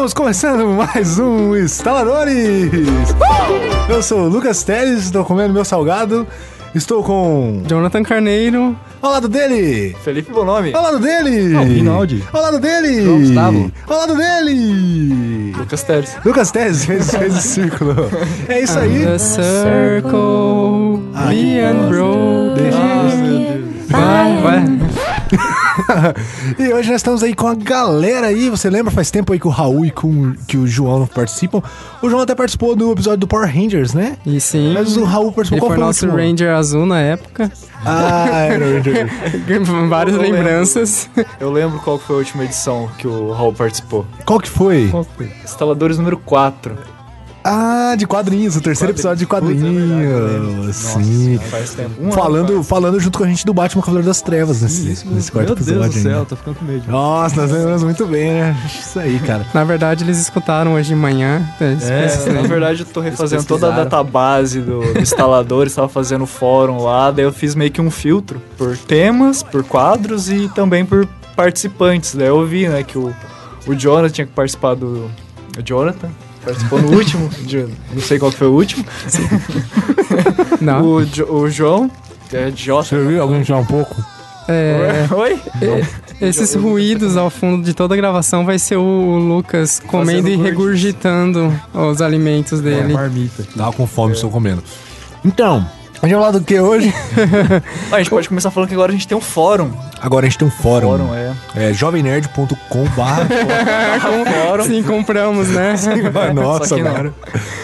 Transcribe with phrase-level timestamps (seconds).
[0.00, 2.70] Estamos começando mais um Instaladores!
[3.86, 6.26] Eu sou o Lucas Teles, estou comendo meu salgado.
[6.74, 7.62] Estou com.
[7.66, 8.74] Jonathan Carneiro.
[9.02, 9.94] Ao lado dele!
[10.02, 10.72] Felipe Bonomi.
[10.72, 11.50] Ao lado dele!
[11.50, 12.24] Não, Rinaldi.
[12.32, 13.04] Ao lado dele!
[13.04, 13.72] João Gustavo.
[13.86, 15.52] Ao lado dele!
[15.54, 16.16] Lucas Teres.
[16.24, 17.94] Lucas Teles fez, fez o círculo.
[18.48, 19.04] É isso aí.
[19.04, 21.02] The Circle.
[21.28, 22.54] Me and Bro.
[23.90, 25.50] Vai, vai.
[26.58, 28.48] e hoje nós estamos aí com a galera aí.
[28.50, 28.90] Você lembra?
[28.90, 31.62] Faz tempo aí que o Raul e com, que o João não participam.
[32.02, 34.16] O João até participou do episódio do Power Rangers, né?
[34.24, 34.72] E sim.
[34.74, 36.22] Mas o Raul participou Ele qual foi foi o nosso último?
[36.22, 37.50] Ranger azul na época.
[37.84, 39.08] Ah, era o Ranger.
[39.88, 40.36] Várias Eu lembro.
[40.38, 41.08] lembranças.
[41.38, 44.06] Eu lembro qual foi a última edição que o Raul participou.
[44.24, 44.88] Qual que foi?
[44.88, 45.30] Qual foi?
[45.44, 46.76] Instaladores número 4.
[47.42, 50.76] Ah, de quadrinhos, o terceiro episódio de quadrinhos.
[50.76, 51.38] Sim.
[51.50, 51.90] Faz tempo.
[51.98, 55.32] Um ano falando, falando junto com a gente do Batman Cavaleiro das Trevas nesse, nesse
[55.32, 55.92] quarto Meu Deus episódio.
[55.92, 56.26] do céu, ainda.
[56.26, 56.90] tô ficando com medo.
[56.90, 58.56] Nossa, nós lembramos muito bem, né?
[58.66, 59.46] Isso aí, cara.
[59.54, 61.42] Na verdade, eles escutaram hoje de manhã.
[61.60, 66.26] Eles É, na verdade eu tô refazendo toda a database do, do instalador, estava fazendo
[66.26, 70.84] fórum lá, daí eu fiz meio que um filtro por temas, por quadros e também
[70.84, 72.14] por participantes.
[72.14, 73.14] Daí eu vi, né, que o,
[73.66, 75.10] o Jonathan tinha que participar do.
[75.58, 76.10] O Jonathan
[76.44, 78.84] participou no último, de- não sei qual foi o último.
[80.60, 80.84] Não.
[80.84, 81.90] O, Jo- o João,
[82.28, 82.88] que é Jota.
[82.88, 83.94] Você viu alguém tirar um pouco?
[84.48, 85.40] É, Oi?
[86.20, 91.52] esses ruídos ao fundo de toda a gravação vai ser o Lucas comendo e regurgitando
[91.72, 92.92] os alimentos É, dele.
[92.92, 93.44] marmita.
[93.56, 94.62] Tava com fome, estou comendo.
[95.24, 95.64] Então,
[96.02, 96.92] a gente vai falar do que hoje?
[97.92, 99.70] A gente pode começar falando que agora a gente tem um fórum.
[100.00, 100.88] Agora a gente tem um fórum.
[100.88, 101.32] Fórum, é.
[101.56, 103.26] É jovemnerd.com barra
[104.46, 104.64] Fórum.
[104.64, 105.74] Sim, compramos, né?
[106.34, 106.94] Nossa, que não.
[106.94, 107.12] cara.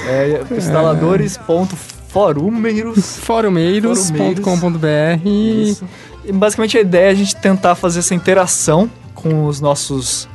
[0.07, 3.17] É instaladores.forumeiros.
[3.19, 5.97] Forumeiros.com.br
[6.33, 10.29] basicamente a ideia é a gente tentar fazer essa interação com os nossos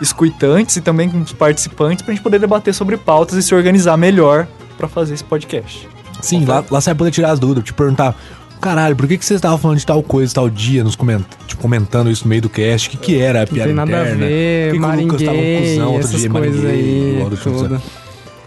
[0.00, 3.96] escutantes e também com os participantes pra gente poder debater sobre pautas e se organizar
[3.96, 4.46] melhor
[4.76, 5.88] pra fazer esse podcast.
[6.22, 8.16] Sim, lá, lá você vai poder tirar as dúvidas, te perguntar.
[8.60, 11.22] Caralho, por que, que vocês estavam falando de tal coisa, tal dia, nos coment...
[11.46, 12.88] tipo, comentando isso no meio do cast?
[12.88, 14.26] O que, que era a não piada tem nada interna?
[14.26, 16.64] a ver, Por que, que o Lucas tava um maringuei, cuzão outro essas dia, coisas
[16.64, 17.80] aí.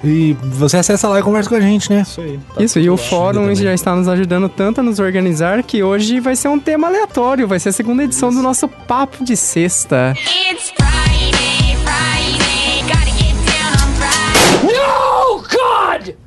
[0.03, 2.01] E você acessa lá e conversa com a gente, né?
[2.01, 2.37] Isso aí.
[2.53, 3.55] tá Isso, e o fórum também.
[3.55, 7.47] já está nos ajudando tanto a nos organizar que hoje vai ser um tema aleatório,
[7.47, 10.13] vai ser a segunda edição do nosso Papo de Sexta.
[10.51, 10.72] It's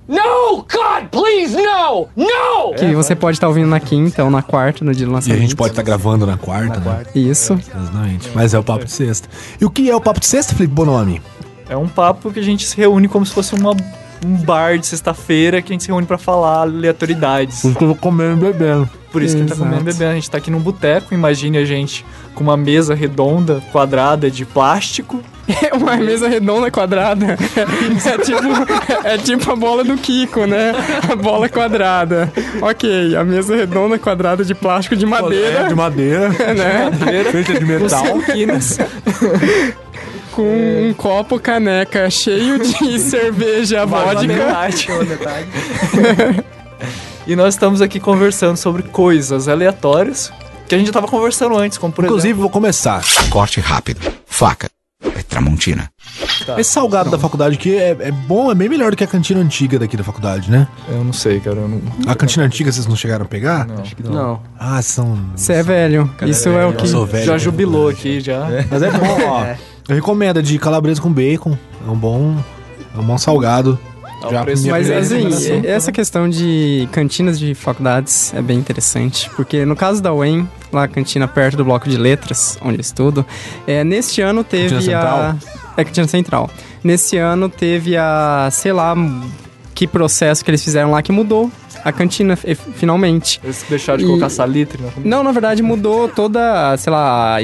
[0.09, 2.09] No, God, please, no!
[2.17, 2.75] No!
[2.78, 5.15] Que você pode estar ouvindo na quinta ou na quarta, no dia do E a
[5.17, 5.41] lançamento.
[5.41, 7.03] gente pode estar gravando na quarta, né?
[7.15, 7.55] Isso.
[7.55, 8.31] Exatamente.
[8.34, 9.28] Mas é o papo de sexta.
[9.61, 11.21] E o que é o papo de sexta, Felipe Bonomi?
[11.69, 13.72] É um papo que a gente se reúne como se fosse uma,
[14.25, 17.62] um bar de sexta-feira que a gente se reúne pra falar aleatoriedades.
[17.62, 18.89] que eu tô comendo e bebendo.
[19.11, 19.71] Por isso que a gente tá Exato.
[19.71, 20.11] comendo e bebendo.
[20.12, 24.45] A gente tá aqui num boteco, imagine a gente com uma mesa redonda, quadrada de
[24.45, 25.21] plástico.
[25.49, 27.37] É uma mesa redonda quadrada.
[28.07, 30.73] É tipo, é tipo a bola do Kiko, né?
[31.11, 32.33] A bola quadrada.
[32.61, 36.91] Ok, a mesa redonda quadrada de plástico de É, madeira, de madeira, né?
[37.31, 38.05] feita de metal.
[40.33, 44.23] Com um copo caneca cheio de cerveja vodka.
[44.25, 44.89] metade.
[47.27, 50.31] e nós estamos aqui conversando sobre coisas aleatórias
[50.69, 53.03] que a gente já tava conversando antes, como por Inclusive, vou começar.
[53.31, 54.01] Corte rápido.
[54.27, 54.76] Faca.
[55.56, 55.91] É Tramontina.
[56.59, 59.41] Esse salgado da faculdade aqui é, é bom, é bem melhor do que a cantina
[59.41, 60.69] antiga daqui da faculdade, né?
[60.89, 61.56] Eu não sei, cara.
[61.56, 61.81] Eu não...
[62.06, 63.66] A cantina antiga vocês não chegaram a pegar?
[63.66, 64.12] Não.
[64.12, 64.43] Não.
[64.59, 65.19] Ah, são.
[65.34, 66.11] Você é velho.
[66.22, 66.87] Isso é o que.
[66.87, 67.25] Velho.
[67.25, 68.47] Já jubilou aqui, já.
[68.71, 69.55] Mas é bom, ó.
[69.89, 71.56] Eu recomendo de calabresa com bacon.
[71.87, 72.37] É um bom.
[72.95, 73.78] É um bom salgado.
[74.22, 75.62] Já Mas assim, recomendação.
[75.65, 80.84] essa questão de cantinas de faculdades é bem interessante, porque no caso da UEM, lá
[80.84, 83.25] a cantina perto do bloco de letras, onde eu estudo,
[83.66, 85.34] é, neste ano teve Cantina a.
[85.34, 85.53] Central?
[85.77, 86.50] É cantina central.
[86.82, 88.49] Nesse ano teve a.
[88.50, 88.94] sei lá,
[89.75, 91.50] que processo que eles fizeram lá que mudou
[91.89, 93.41] a cantina, e- finalmente.
[93.43, 97.39] Eles deixaram de E- colocar salitre na Não, na verdade mudou toda, sei lá,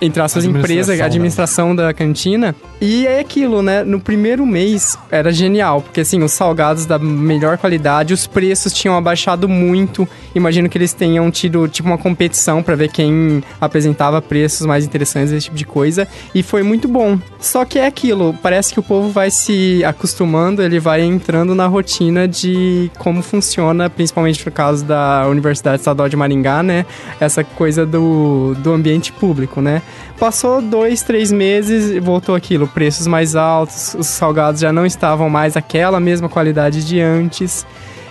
[0.00, 2.54] entre aspas, empresa, a Administração, administração da cantina.
[2.80, 3.84] E é aquilo, né?
[3.84, 8.96] No primeiro mês era genial, porque assim, os salgados da melhor qualidade, os preços tinham
[8.96, 10.08] abaixado muito.
[10.34, 15.30] Imagino que eles tenham tido tipo uma competição pra ver quem apresentava preços mais interessantes,
[15.32, 16.08] esse tipo de coisa.
[16.34, 17.18] E foi muito bom.
[17.38, 21.66] Só que é aquilo, parece que o povo vai se acostumando, ele vai entrando na
[21.66, 26.86] rotina de como funciona, principalmente por causa da Universidade Estadual de Maringá, né?
[27.20, 29.82] Essa coisa do, do ambiente público, né?
[30.18, 35.28] Passou dois, três meses e voltou aquilo, preços mais altos, os salgados já não estavam
[35.28, 37.66] mais aquela mesma qualidade de antes.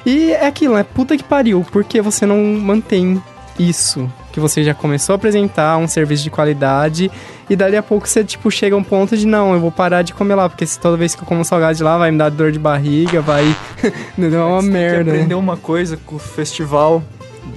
[0.06, 0.84] E é aquilo, né?
[0.84, 3.22] Puta que pariu, porque você não mantém
[3.60, 7.12] isso que você já começou a apresentar um serviço de qualidade
[7.50, 10.02] e dali a pouco você, tipo, chega a um ponto de não, eu vou parar
[10.02, 12.18] de comer lá, porque se toda vez que eu como salgado de lá vai me
[12.18, 13.44] dar dor de barriga, vai...
[14.18, 15.12] Não é uma Você tem merda.
[15.12, 17.04] aprender uma coisa com o festival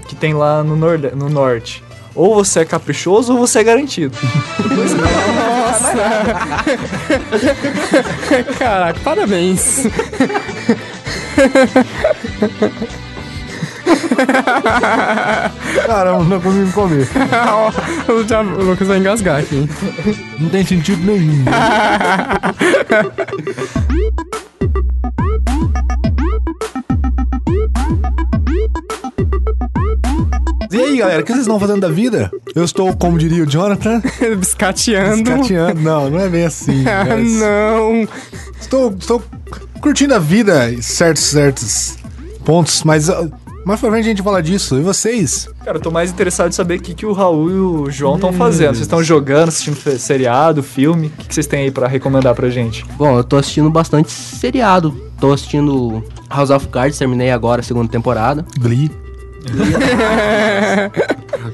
[0.09, 1.83] que tem lá no, norde no norte.
[2.15, 4.17] Ou você é caprichoso ou você é garantido.
[8.59, 9.83] Caraca, parabéns.
[15.87, 17.09] Caramba, não consigo comer.
[18.09, 19.69] o, já- o Lucas vai engasgar aqui.
[20.39, 21.45] Não tem sentido nenhum.
[30.73, 32.31] E aí, galera, o que vocês estão fazendo da vida?
[32.55, 34.03] Eu estou, como diria o Jonathan,
[34.39, 35.31] Biscateando.
[35.31, 35.81] escateando.
[35.81, 36.85] Não, não é bem assim.
[36.87, 38.09] Ah, mas não.
[38.61, 39.23] estou, estou
[39.81, 41.97] curtindo a vida em certos, certos
[42.45, 43.31] pontos, mas uh,
[43.65, 44.79] mais pra frente a gente fala disso.
[44.79, 45.49] E vocês?
[45.65, 48.17] Cara, eu tô mais interessado em saber o que, que o Raul e o João
[48.17, 48.69] estão fazendo.
[48.75, 51.07] Vocês estão jogando, assistindo seriado, filme?
[51.09, 52.85] O que, que vocês têm aí pra recomendar pra gente?
[52.97, 54.95] Bom, eu tô assistindo bastante seriado.
[55.19, 58.45] Tô assistindo House of Cards, terminei agora a segunda temporada.
[58.59, 58.91] Glee.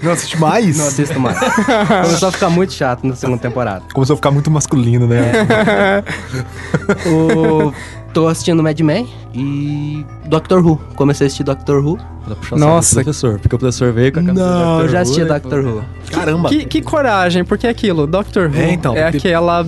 [0.02, 0.78] não assiste mais?
[0.78, 1.38] Não assisto mais.
[1.38, 3.84] Começou a ficar muito chato na segunda temporada.
[3.92, 5.32] Começou a ficar muito masculino, né?
[7.06, 7.72] O...
[8.12, 10.80] Tô assistindo Mad Men e Doctor Who.
[10.96, 11.96] Comecei a assistir Doctor Who.
[12.24, 12.94] Pra puxar Nossa.
[12.96, 15.34] Professor, porque o professor veio com a camisa Não, do Eu já assisti Who, né?
[15.38, 15.84] Doctor Who.
[16.10, 16.48] Caramba.
[16.48, 19.64] Que, que coragem, porque é aquilo, Doctor Who É, então, é aquela.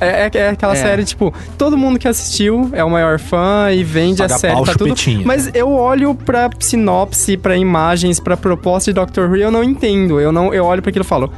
[0.00, 0.76] É, é- é aquela É.
[0.76, 4.54] série, tipo, todo mundo que assistiu é o maior fã e vende Paga a série,
[4.54, 4.94] pau, tá tudo.
[5.24, 9.62] Mas eu olho pra sinopse, pra imagens, pra proposta de Doctor Who e eu não
[9.62, 10.18] entendo.
[10.20, 11.32] Eu, não, eu olho pra aquilo e falo.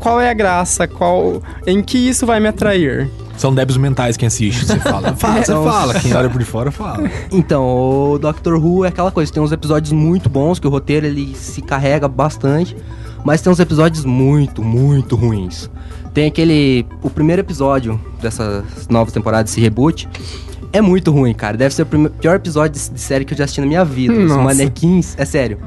[0.00, 0.86] Qual é a graça?
[0.88, 3.10] Qual, em que isso vai me atrair?
[3.38, 5.14] São débeis mentais quem assiste, você fala.
[5.16, 5.94] Fala, você fala.
[6.00, 7.08] Quem olha por de fora, fala.
[7.30, 11.06] Então, o Doctor Who é aquela coisa, tem uns episódios muito bons, que o roteiro
[11.06, 12.76] ele se carrega bastante,
[13.24, 15.70] mas tem uns episódios muito, muito ruins.
[16.12, 16.84] Tem aquele.
[17.02, 20.08] O primeiro episódio dessa nova temporada, desse reboot,
[20.72, 21.56] é muito ruim, cara.
[21.56, 24.14] Deve ser o pior episódio de, série que eu já assisti na minha vida.
[24.14, 24.42] Os Nossa.
[24.42, 25.58] manequins, é sério.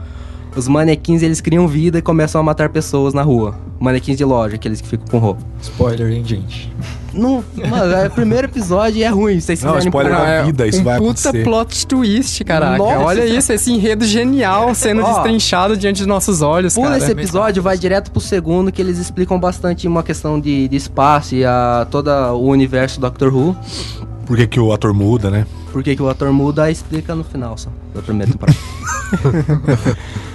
[0.56, 3.56] Os manequins eles criam vida e começam a matar pessoas na rua.
[3.80, 5.42] Manequins de loja, aqueles que ficam com roupa.
[5.62, 6.72] Spoiler, hein, gente?
[7.14, 9.40] Não, mano, é o primeiro episódio e é ruim.
[9.40, 10.38] Vocês se Não, spoiler procurar.
[10.40, 11.44] da vida, isso um vai puta acontecer.
[11.44, 12.78] plot twist, caraca.
[12.78, 13.00] Nossa.
[13.00, 15.14] Olha isso, esse enredo genial sendo Ó.
[15.14, 16.98] destrinchado diante dos nossos olhos, Pula cara.
[17.00, 21.36] esse episódio, vai direto pro segundo, que eles explicam bastante uma questão de, de espaço
[21.36, 23.56] e a, todo o universo do Doctor Who.
[24.26, 25.46] Por que, que o ator muda, né?
[25.74, 28.58] Por que, que o ator muda, explica no final só, da primeira temporada.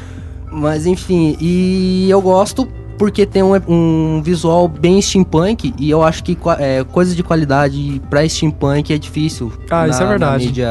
[0.57, 2.67] Mas enfim, e eu gosto
[2.97, 8.01] porque tem um, um visual bem steampunk e eu acho que é, coisas de qualidade
[8.09, 9.53] pra steampunk é difícil.
[9.71, 10.47] Ah, isso é na verdade.
[10.47, 10.69] mídia,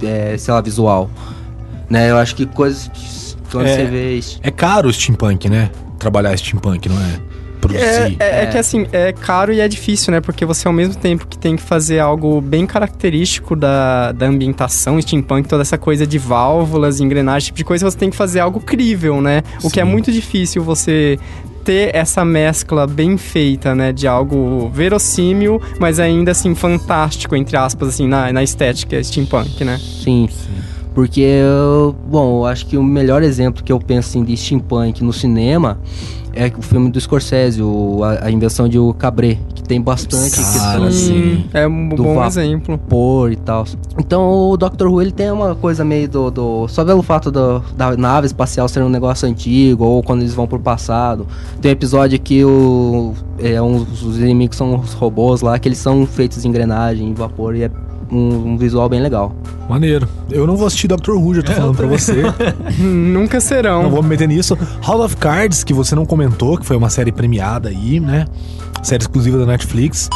[0.00, 1.10] é, sei lá, visual.
[1.90, 3.74] Né, eu acho que coisas que quando É.
[3.76, 4.20] você vê...
[4.42, 5.70] É caro o steampunk, né?
[5.98, 7.20] Trabalhar steampunk, não é?
[7.68, 8.16] Produzir.
[8.20, 8.46] É, é- é É.
[8.46, 10.20] que assim, é caro e é difícil, né?
[10.20, 15.00] Porque você ao mesmo tempo que tem que fazer algo bem característico da, da ambientação
[15.00, 18.40] steampunk, toda essa coisa de válvulas, engrenagens, esse tipo de coisa, você tem que fazer
[18.40, 19.42] algo crível, né?
[19.62, 19.90] O que é Sim.
[19.90, 21.18] muito difícil você
[21.64, 23.92] ter essa mescla bem feita, né?
[23.92, 29.78] De algo verossímil, mas ainda assim fantástico, entre aspas, assim, na, na estética steampunk, né?
[29.78, 30.28] Sim.
[30.94, 35.02] Porque, eu- bom, eu acho que o melhor exemplo que eu penso assim, de steampunk
[35.04, 35.78] no cinema
[36.36, 40.30] é o filme do Scorsese, o- a, a invenção de O Cabré, que tem bastante
[40.36, 41.44] Cara, questão sim.
[41.50, 42.76] de É um Do bom exemplo.
[42.76, 43.64] vapor e tal.
[43.98, 46.30] Então o Doctor Who ele tem uma coisa meio do.
[46.30, 50.34] do- só pelo fato do- da nave espacial ser um negócio antigo, ou quando eles
[50.34, 51.26] vão pro passado.
[51.60, 55.78] Tem um episódio que o, é, uns, os inimigos são os robôs lá, que eles
[55.78, 57.70] são feitos de engrenagem, vapor, e é
[58.10, 59.34] um, um visual bem legal.
[59.68, 60.08] Maneiro.
[60.30, 62.22] Eu não vou assistir Doctor Who, já tô falando pra você.
[62.78, 63.84] Nunca serão.
[63.84, 64.56] Não vou me meter nisso.
[64.86, 68.26] House of Cards, que você não comentou, que foi uma série premiada aí, né?
[68.82, 70.08] Série exclusiva da Netflix.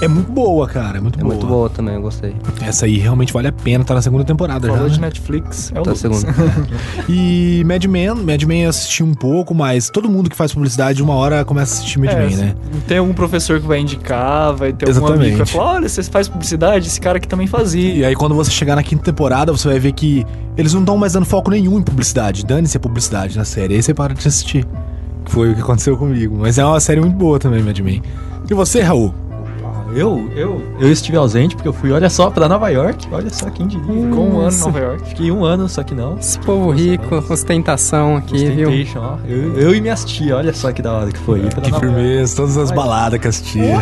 [0.00, 0.98] É muito boa, cara.
[0.98, 1.34] É muito É boa.
[1.34, 2.34] muito boa também, eu gostei.
[2.60, 4.94] Essa aí realmente vale a pena, tá na segunda temporada Falou já.
[4.94, 5.06] de né?
[5.06, 5.98] Netflix, é o Tá Lucas.
[6.00, 6.26] segundo.
[7.08, 11.02] E Mad Men, Mad Men eu assisti um pouco, mas todo mundo que faz publicidade,
[11.02, 12.54] uma hora começa a assistir Mad É, Men, né?
[12.86, 15.20] Tem algum professor que vai indicar, vai ter algum Exatamente.
[15.32, 17.94] amigo que vai falar, olha, você faz publicidade, esse cara aqui também fazia.
[17.94, 20.96] E aí quando você chegar na quinta temporada, você vai ver que eles não estão
[20.98, 22.44] mais dando foco nenhum em publicidade.
[22.44, 23.74] Dane-se a publicidade na série.
[23.76, 24.66] Aí você para de assistir.
[25.24, 26.36] Que foi o que aconteceu comigo.
[26.38, 28.02] Mas é uma série muito boa também, Mad Men.
[28.50, 29.14] E você, Raul?
[29.94, 33.06] Eu, eu, eu estive ausente porque eu fui, olha só, pra Nova York.
[33.12, 33.84] Olha só quem diria.
[33.86, 34.60] Ficou um ano em.
[34.60, 35.08] Nova York.
[35.08, 36.18] Fiquei um ano, só que não.
[36.18, 38.68] Esse povo rico, ostentação aqui, viu?
[38.68, 39.18] Ostentation, ó.
[39.26, 41.40] Eu, eu e minhas tia, olha só que da hora que foi.
[41.40, 43.80] pra Que firmeza, todas as baladas que assistia.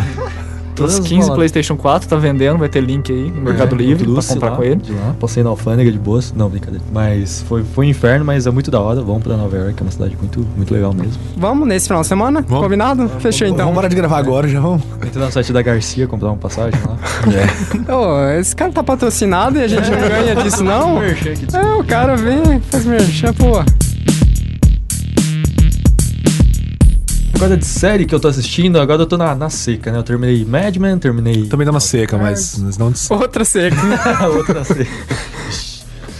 [0.74, 1.36] Todas Os as 15 baladas.
[1.36, 4.56] PlayStation 4 tá vendendo, vai ter link aí no Mercado É, Livre pra comprar lá,
[4.56, 4.76] com ele.
[4.76, 6.32] De lá, passei na alfândega de boas.
[6.36, 6.84] Não, brincadeira.
[6.92, 9.00] Mas foi, foi um inferno, mas é muito da hora.
[9.02, 11.12] Vamos pra Nova York, é uma cidade muito, muito legal mesmo.
[11.36, 12.44] Vamos nesse final de semana?
[12.46, 12.64] Vamos.
[12.64, 13.08] Combinado?
[13.20, 13.66] Fechou então.
[13.66, 14.82] Vamos parar de gravar agora, já vamos.
[15.04, 16.96] Entrei no site da Garcia comprar uma passagem lá.
[17.94, 21.02] Ô, esse cara tá patrocinado e a gente não ganha disso, não?
[21.02, 23.62] É, o cara vem, faz merchan, pô.
[27.42, 29.98] Agora de série que eu tô assistindo, agora eu tô na, na seca, né?
[29.98, 31.48] Eu terminei Mad Men, terminei.
[31.48, 33.76] Também dá uma seca, mas mas não Outra seca.
[34.32, 34.88] outra seca.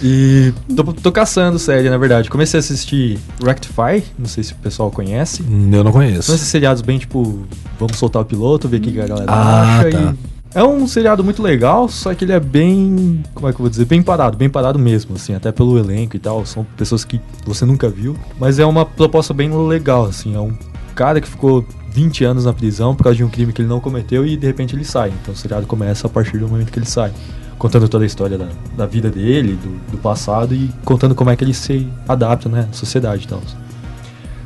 [0.03, 2.29] E tô, tô caçando série, na verdade.
[2.29, 5.45] Comecei a assistir Rectify, não sei se o pessoal conhece.
[5.49, 6.23] Hum, Eu não conheço.
[6.25, 7.47] São esses seriados bem tipo,
[7.79, 9.91] vamos soltar o piloto, ver o que a galera Ah, acha.
[9.93, 10.15] tá.
[10.57, 13.23] E é um seriado muito legal, só que ele é bem.
[13.33, 13.85] Como é que eu vou dizer?
[13.85, 16.45] Bem parado, bem parado mesmo, assim, até pelo elenco e tal.
[16.45, 18.17] São pessoas que você nunca viu.
[18.41, 20.35] Mas é uma proposta bem legal, assim.
[20.35, 20.53] É um
[20.93, 23.81] cara que ficou 20 anos na prisão por causa de um crime que ele não
[23.81, 25.13] cometeu e de repente ele sai.
[25.23, 27.13] Então o seriado começa a partir do momento que ele sai.
[27.59, 31.37] Contando toda a história da, da vida dele, do, do passado e contando como é
[31.37, 32.63] que ele se adapta, né?
[32.67, 33.41] Na sociedade e tal.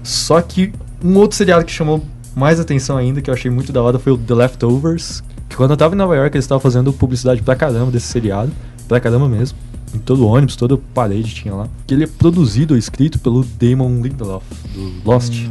[0.03, 0.73] Só que
[1.03, 4.13] um outro seriado que chamou mais atenção ainda, que eu achei muito da hora, foi
[4.13, 5.23] o The Leftovers.
[5.49, 8.53] Que quando eu tava em Nova York, eles estavam fazendo publicidade pra caramba desse seriado.
[8.87, 9.57] Pra caramba mesmo.
[9.95, 11.69] Em todo ônibus, toda parede tinha lá.
[11.87, 15.49] Que ele é produzido ou escrito pelo Damon Lindelof, do Lost.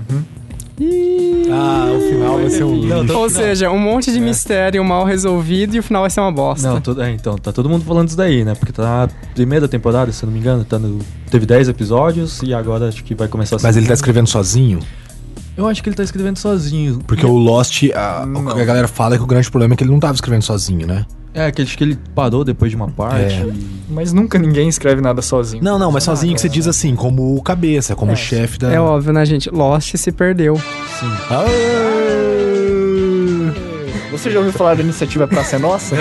[1.50, 3.18] Ah, o final vai ser um lixo.
[3.18, 6.68] Ou seja, um monte de mistério mal resolvido e o final vai ser uma bosta.
[6.68, 8.56] Não, tudo, é, então, tá todo mundo falando isso daí, né?
[8.56, 12.42] Porque tá na primeira temporada, se eu não me engano, tá no, teve 10 episódios
[12.44, 14.80] e agora acho que vai começar a Mas ele tá escrevendo sozinho?
[15.58, 17.00] Eu acho que ele tá escrevendo sozinho.
[17.08, 19.78] Porque o Lost, a, o que a galera fala é que o grande problema é
[19.78, 21.06] que ele não tava escrevendo sozinho, né?
[21.36, 23.36] É, que acho que ele parou depois de uma parte.
[23.36, 23.46] É.
[23.90, 25.64] Mas nunca ninguém escreve nada sozinho.
[25.64, 28.72] Não, não, mas sozinho que você diz assim, como o cabeça, como o chefe da.
[28.72, 29.50] É óbvio, né, gente?
[29.50, 30.60] Lost se perdeu.
[31.30, 31.46] Ah,
[34.12, 35.96] Você já ouviu falar da iniciativa Praça é Nossa?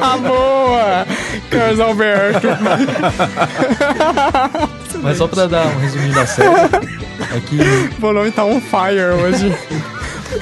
[0.00, 1.06] Ah, boa!
[1.50, 2.48] Carlos Alberto.
[5.02, 9.00] Mas só pra dar um resuminho da série, é que, O nome tá on fire
[9.24, 9.52] hoje.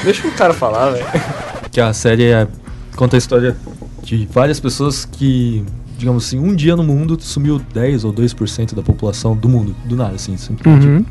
[0.04, 1.06] Deixa o cara falar, velho.
[1.70, 2.46] que a série é-
[3.00, 3.56] conta a história
[4.02, 5.64] de várias pessoas que,
[5.96, 9.96] digamos assim, um dia no mundo sumiu 10 ou 2% da população do mundo, do
[9.96, 10.86] nada, assim, simplesmente.
[10.86, 11.04] Uhum.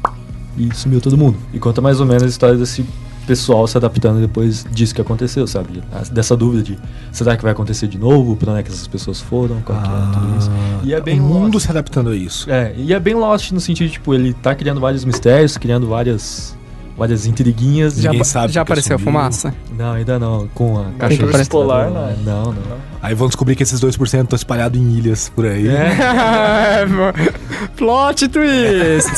[0.55, 1.36] E sumiu todo mundo.
[1.51, 2.86] E conta mais ou menos a história desse
[3.25, 5.81] pessoal se adaptando depois disso que aconteceu, sabe?
[6.12, 6.77] Dessa dúvida de
[7.12, 8.36] será que vai acontecer de novo?
[8.36, 9.60] Pra onde é que essas pessoas foram?
[9.62, 10.51] Qual que é tudo isso?
[10.84, 11.65] E é bem o mundo Lost.
[11.65, 12.51] se adaptando a isso.
[12.51, 16.55] É, e é bem Lost no sentido, tipo, ele tá criando vários mistérios, criando várias,
[16.99, 17.95] várias intriguinhas.
[17.95, 19.13] Já, Ninguém sabe já porque apareceu sumiu.
[19.13, 19.53] fumaça?
[19.75, 21.49] Não, ainda não, com a caixa que aparecer.
[21.49, 22.15] Polar, não.
[22.17, 22.77] Não, não.
[23.01, 25.67] Aí vão descobrir que esses 2% estão espalhados em ilhas por aí.
[25.67, 26.85] É,
[27.75, 29.09] Plot twist!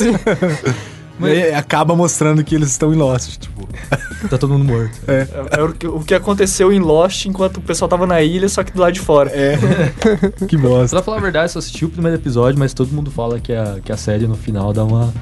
[1.23, 3.67] E aí acaba mostrando que eles estão em Lost, tipo.
[4.27, 4.99] tá todo mundo morto.
[5.07, 8.49] É, é o, que, o que aconteceu em Lost enquanto o pessoal tava na ilha,
[8.49, 9.29] só que do lado de fora.
[9.31, 9.55] É.
[10.47, 10.95] que bosta.
[10.95, 13.77] Pra falar a verdade, só assisti o primeiro episódio, mas todo mundo fala que a,
[13.83, 15.13] que a série no final dá uma.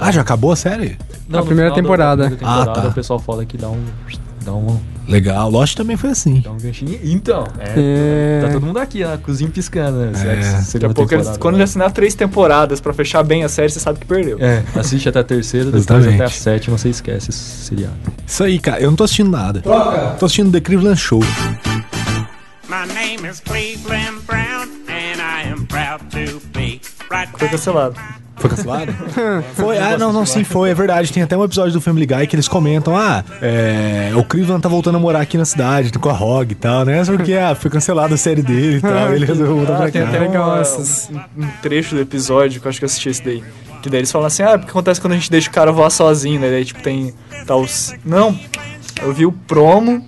[0.00, 0.98] Ah, já acabou a série?
[1.28, 2.22] Não, no primeira da- temporada.
[2.24, 2.88] da primeira temporada, Ah, tá.
[2.88, 3.82] o pessoal fala que dá um.
[4.44, 5.48] Dá um, Legal.
[5.50, 6.40] Lost também foi assim.
[6.40, 6.98] dá um ganchinho.
[7.04, 7.74] Então, É.
[7.76, 10.12] é, Tá todo mundo aqui, na cozinha piscando, né?
[10.14, 10.60] É.
[10.72, 13.68] Daqui a pouco, eles, quando vai- ele assinar três temporadas pra fechar bem a série,
[13.70, 14.38] você sabe que perdeu.
[14.40, 16.14] É, assiste até a terceira, depois Exatamente.
[16.14, 17.94] até a sétima, você esquece esse seriado.
[18.26, 18.80] Isso aí, cara.
[18.80, 19.60] Eu não tô assistindo nada.
[20.18, 21.20] Tô assistindo The Cleveland Show.
[22.68, 26.80] My name is Cleveland Brown, and I am proud to be
[27.10, 27.94] right Foi cancelado.
[28.42, 28.92] Foi cancelado?
[29.54, 29.78] foi.
[29.78, 30.70] Ah, não, não, sim, foi.
[30.70, 31.12] É verdade.
[31.12, 34.68] Tem até um episódio do Family Guy que eles comentam: ah, é, o Cleveland tá
[34.68, 37.04] voltando a morar aqui na cidade, com a Hog e tal, né?
[37.04, 39.14] Porque ah, foi cancelada a série dele e tal.
[39.14, 40.08] ele resolveu voltar pra Ah, tem cá.
[40.08, 41.08] até uma- essas.
[41.36, 43.42] um, um trecho do episódio que eu acho que eu assisti esse daí.
[43.80, 45.90] Que daí eles falam assim, ah, porque acontece quando a gente deixa o cara voar
[45.90, 46.50] sozinho, né?
[46.50, 47.14] Daí tipo tem.
[47.46, 47.94] Tá os...
[48.04, 48.36] Não,
[49.02, 50.04] eu vi o promo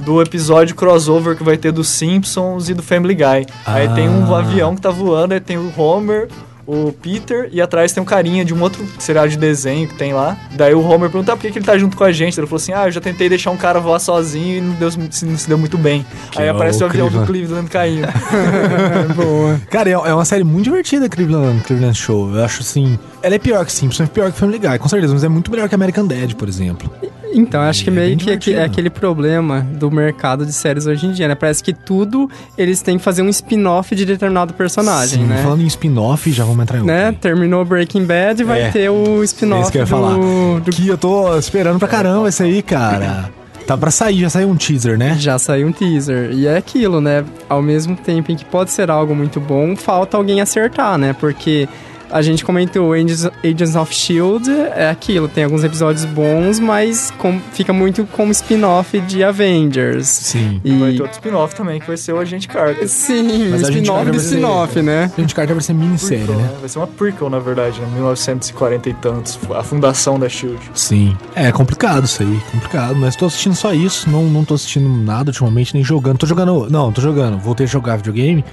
[0.00, 3.46] do episódio crossover que vai ter dos Simpsons e do Family Guy.
[3.66, 4.38] Aí tem um Ah.
[4.38, 6.28] avião que tá voando, aí tem o Homer,
[6.68, 10.12] o Peter, e atrás tem um carinha de um outro seriado de desenho que tem
[10.12, 10.36] lá.
[10.52, 12.38] Daí o Homer pergunta, ah, por que, que ele tá junto com a gente?
[12.38, 14.90] Ele falou assim, ah, eu já tentei deixar um cara voar sozinho e não, deu,
[14.90, 16.04] se- não se deu muito bem.
[16.30, 17.70] Que aí é aparece o o avião do Cleveland.
[17.70, 18.08] Cleveland caindo.
[19.16, 19.60] Boa.
[19.70, 22.34] Cara, é, é uma série muito divertida, Cleveland, Cleveland Show.
[22.34, 22.98] Eu acho assim.
[23.22, 25.50] Ela é pior que Simpsons, é pior que Family Guy, com certeza, mas é muito
[25.50, 26.92] melhor que American Dad, por exemplo.
[27.32, 31.12] Então, acho que É meio que é aquele problema do mercado de séries hoje em
[31.12, 31.34] dia, né?
[31.34, 35.42] Parece que tudo eles têm que fazer um spin-off de determinado personagem, Sim, né?
[35.42, 37.06] Falando em spin-off, já vamos entrar em né?
[37.06, 37.20] outro.
[37.20, 38.70] Terminou Breaking Bad e vai É.
[38.70, 40.14] ter o É spin-off isso que eu ia do, falar.
[40.14, 43.30] do- Que eu tô esperando pra caramba esse aí, cara.
[43.66, 45.14] Tá pra sair, já saiu um teaser, né?
[45.18, 46.30] Já saiu um teaser.
[46.32, 47.22] E é aquilo, né?
[47.50, 51.12] Ao mesmo tempo em que pode ser algo muito bom, falta alguém acertar, né?
[51.12, 51.68] Porque
[52.10, 57.38] A gente comentou Agents, Agents of Shield, é aquilo, tem alguns episódios bons, mas com-
[57.52, 60.06] fica muito como spin-off de Avengers.
[60.06, 60.60] Sim.
[60.64, 62.88] E Vai ter outro spin-off também, que vai ser o Agente Carter.
[62.88, 65.10] sim, Mas a gente spin-off ver- spin-off, né?
[65.16, 66.48] Agente Carter vai ser minissérie, Prequel, né?
[66.50, 66.56] né?
[66.60, 67.86] Vai ser uma prequel, na verdade, né?
[67.94, 69.38] 1940 e tantos.
[69.54, 70.58] A fundação da SHIELD.
[70.74, 71.16] Sim.
[71.34, 72.96] É complicado isso aí, complicado.
[72.96, 76.18] Mas tô assistindo só isso, não, não tô assistindo nada ultimamente, nem jogando.
[76.18, 76.68] Tô jogando.
[76.70, 77.38] Não, tô jogando.
[77.38, 78.44] Voltei a jogar videogame.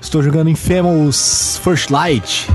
[0.00, 2.46] Estou jogando Infamous First Light.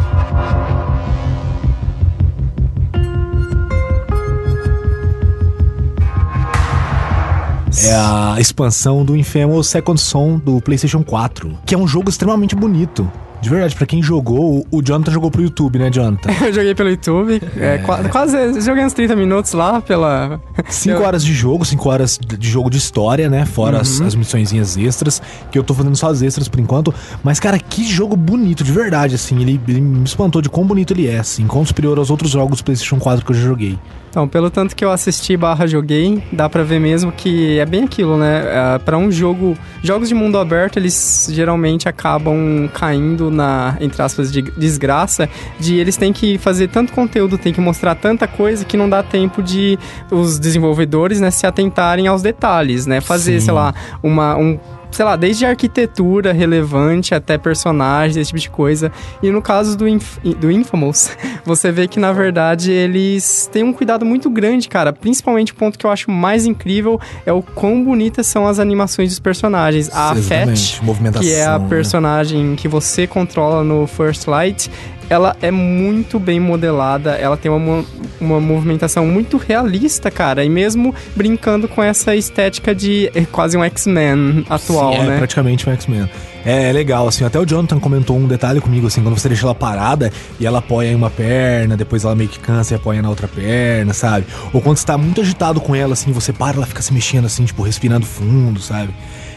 [7.85, 12.55] É a expansão do Infamous Second Son do PlayStation 4, que é um jogo extremamente
[12.55, 13.11] bonito.
[13.43, 16.29] De verdade, pra quem jogou, o Jonathan jogou pro YouTube, né, Jonathan?
[16.47, 20.39] Eu joguei pelo YouTube, é, qua- quase, joguei uns 30 minutos lá pela...
[20.69, 23.45] 5 Eu- horas de jogo, 5 horas de jogo de história, né?
[23.45, 24.07] Fora as, Uhum.
[24.07, 25.21] as missõezinhas extras,
[25.51, 26.93] que eu tô fazendo só as extras por enquanto.
[27.21, 29.39] Mas, cara, que jogo bonito, de verdade, assim.
[29.41, 31.45] Ele, ele me espantou de quão bonito ele é, assim.
[31.45, 33.77] Quão superior aos outros jogos do PlayStation 4 que eu já joguei.
[34.13, 37.85] Então, pelo tanto que eu assisti barra joguei, dá pra ver mesmo que é bem
[37.85, 38.43] aquilo, né?
[38.53, 39.57] Ah, Pra um jogo...
[39.81, 45.27] Jogos de mundo aberto, eles geralmente acabam caindo na, entre aspas, de desgraça,
[45.59, 49.01] de eles têm que fazer tanto conteúdo, tem que mostrar tanta coisa que não dá
[49.01, 49.79] tempo de
[50.11, 53.01] os desenvolvedores, né, se atentarem aos detalhes, né?
[53.01, 53.45] Fazer, Sim.
[53.45, 54.37] sei lá, uma...
[54.37, 54.59] Um,
[54.93, 58.91] sei lá, desde arquitetura relevante até personagens, esse tipo de coisa.
[59.21, 61.09] E no caso do, Inf do Infamous,
[61.43, 64.93] você vê que, na verdade, eles têm um cuidado muito grande, cara.
[64.93, 69.09] Principalmente o ponto que eu acho mais incrível é o quão bonitas são as animações
[69.09, 69.89] dos personagens.
[69.91, 71.67] A Exatamente, Fat, que é a né?
[71.67, 74.69] personagem que você controla no First Light,
[75.13, 77.85] ela é muito bem modelada, ela tem uma,
[78.19, 83.63] uma movimentação muito realista, cara, e mesmo brincando com essa estética de é, quase um
[83.63, 85.17] X-Men atual, Sim, é né?
[85.17, 86.09] praticamente um X-Men.
[86.43, 89.45] É, é legal, assim, até o Jonathan comentou um detalhe comigo, assim, quando você deixa
[89.45, 93.01] ela parada e ela apoia em uma perna, depois ela meio que cansa e apoia
[93.01, 94.25] na outra perna, sabe?
[94.51, 97.25] Ou quando você tá muito agitado com ela, assim, você para, ela fica se mexendo,
[97.25, 98.93] assim, tipo, respirando fundo, sabe?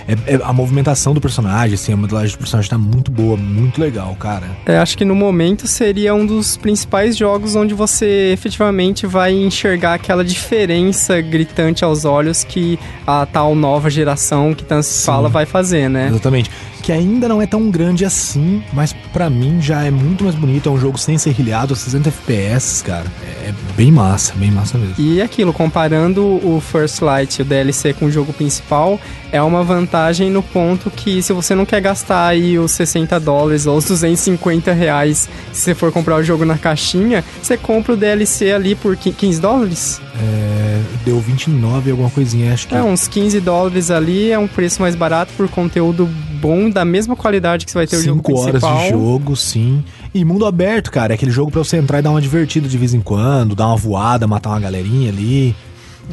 [0.08, 3.80] É, é- a movimentação do personagem, assim, a modelagem do personagem tá muito boa, muito
[3.80, 4.46] legal, cara.
[4.64, 9.94] É, acho que no momento seria um dos principais jogos onde você efetivamente vai enxergar
[9.94, 15.44] aquela diferença gritante aos olhos que a tal nova geração que tanto se fala vai
[15.46, 16.08] fazer, né?
[16.08, 16.50] Exatamente.
[16.86, 20.68] Que ainda não é tão grande assim, mas pra mim já é muito mais bonito.
[20.68, 23.04] É um jogo sem ser rilhado, 60 FPS, cara.
[23.24, 24.94] É, é bem massa, bem massa mesmo.
[24.96, 29.00] E aquilo, comparando o First Light, o DLC com o jogo principal,
[29.32, 33.66] é uma vantagem no ponto que se você não quer gastar aí os 60 dólares
[33.66, 37.96] ou os 250 reais se você for comprar o jogo na caixinha, você compra o
[37.96, 40.00] DLC ali por qui- 15 dólares?
[40.22, 42.76] É, deu 29 alguma coisinha, acho que.
[42.76, 47.16] É, uns 15 dólares ali, é um preço mais barato por conteúdo bom, da mesma
[47.16, 49.82] qualidade que você vai ter o jogo 5 horas de jogo, sim.
[50.14, 51.12] E mundo aberto, cara.
[51.12, 53.66] É aquele jogo pra você entrar e dar uma divertida de vez em quando, dar
[53.66, 55.54] uma voada, matar uma galerinha ali.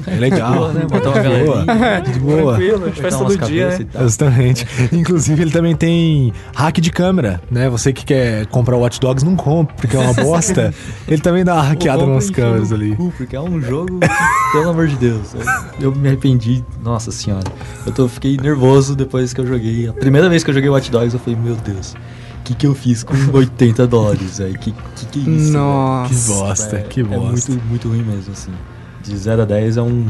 [0.07, 0.53] É legal.
[0.55, 0.81] Boa, né?
[0.91, 2.01] Matar uma galerinha.
[2.13, 2.55] De boa.
[2.55, 3.77] Tranquilo, a gente faz Cortar umas todo dia, né?
[3.79, 4.03] e tal.
[4.03, 4.67] Exatamente.
[4.91, 7.69] Inclusive, ele também tem hack de câmera, né?
[7.69, 10.73] Você que quer comprar o Watch Dogs, não compra, porque é uma bosta.
[11.07, 12.95] ele também dá uma hackeada nas câmeras no ali.
[12.95, 13.99] cu, Porque é um jogo,
[14.51, 15.33] pelo amor de Deus.
[15.79, 17.45] Eu, eu me arrependi, nossa senhora.
[17.85, 19.87] Eu tô, fiquei nervoso depois que eu joguei.
[19.87, 22.67] A primeira vez que eu joguei Watch Dogs, eu falei, meu Deus, o que, que
[22.67, 24.57] eu fiz com 80 dólares, velho?
[24.57, 25.53] Que, que que é isso?
[25.53, 26.13] Nossa.
[26.13, 27.51] Que bosta, É, que é bosta.
[27.51, 28.51] muito, muito ruim mesmo, assim.
[29.03, 30.05] De 0 a 10 é um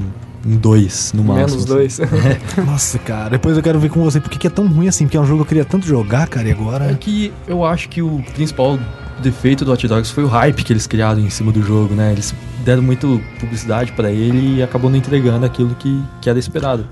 [0.46, 1.36] 2 no máximo.
[1.48, 1.66] Menos assim.
[1.66, 2.00] dois.
[2.66, 3.30] Nossa, cara.
[3.32, 5.26] Depois eu quero ver com você por que é tão ruim assim, porque é um
[5.26, 6.94] jogo que eu queria tanto jogar, cara, e É agora.
[6.96, 8.78] que eu acho que o principal
[9.22, 12.12] defeito do Hot Dogs foi o hype que eles criaram em cima do jogo, né?
[12.12, 12.34] Eles
[12.66, 16.86] deram muito publicidade pra ele e acabou não entregando aquilo que, que era esperado.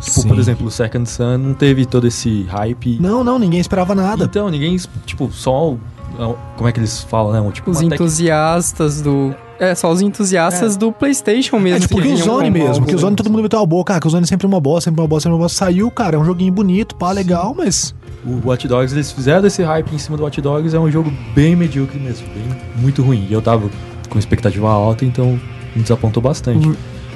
[0.00, 0.28] Tipo, Sim.
[0.28, 2.98] por exemplo, o Second Sun não teve todo esse hype.
[3.00, 4.24] Não, não, ninguém esperava nada.
[4.24, 5.76] Então, ninguém, tipo, só.
[6.18, 7.40] O- Como é que eles falam, né?
[7.40, 9.34] Um, Tipo, Os entusiastas do.
[9.58, 11.78] É, só os entusiastas do PlayStation mesmo.
[11.78, 13.94] É tipo que o Zone mesmo, algo- que o Zone todo mundo meteu a boca,
[13.96, 15.58] ah, que o Zone é sempre uma bosta, sempre uma bosta, sempre uma bosta.
[15.64, 17.94] Saiu, cara, é um joguinho bonito, pá, legal, mas.
[18.24, 21.10] O Watch Dogs, eles fizeram esse hype em cima do Watch Dogs, é um jogo
[21.34, 22.44] bem medíocre mesmo, bem,
[22.76, 23.26] muito ruim.
[23.30, 23.70] E eu tava
[24.10, 25.40] com expectativa alta, então
[25.74, 26.70] me desapontou bastante.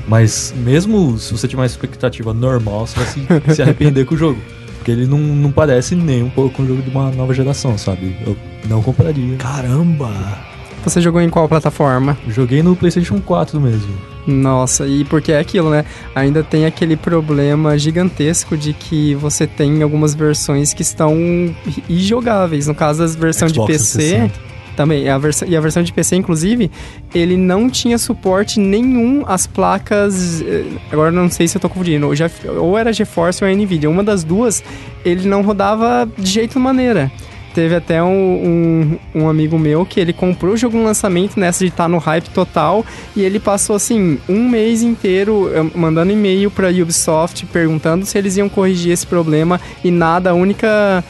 [0.08, 4.18] Mas mesmo se você tiver uma expectativa normal, você vai se, se arrepender com o
[4.18, 4.38] jogo.
[4.80, 8.16] Porque ele não, não parece nem um pouco um jogo de uma nova geração, sabe?
[8.26, 8.34] Eu
[8.66, 9.36] não compraria.
[9.36, 10.10] Caramba!
[10.82, 12.16] Você jogou em qual plataforma?
[12.26, 13.94] Joguei no PlayStation 4 mesmo.
[14.26, 15.84] Nossa, e porque é aquilo, né?
[16.14, 21.14] Ainda tem aquele problema gigantesco de que você tem algumas versões que estão
[21.88, 22.66] injogáveis.
[22.66, 23.98] No caso, as versões de Xbox PC.
[23.98, 24.49] 360.
[24.80, 26.70] Também, a versão, e a versão de PC, inclusive,
[27.14, 30.40] ele não tinha suporte nenhum às placas.
[30.40, 33.52] eh, Agora não sei se eu tô confundindo, ou, já, ou era GeForce ou a
[33.52, 33.90] Nvidia.
[33.90, 34.64] Uma das duas,
[35.04, 37.12] ele não rodava de jeito maneira.
[37.52, 38.08] Teve até um,
[39.14, 41.98] um, um amigo meu que ele comprou o jogo no lançamento nessa de estar no
[41.98, 42.82] hype total
[43.14, 48.38] e ele passou assim um mês inteiro eh, mandando e-mail pra Ubisoft perguntando se eles
[48.38, 51.04] iam corrigir esse problema e nada, a única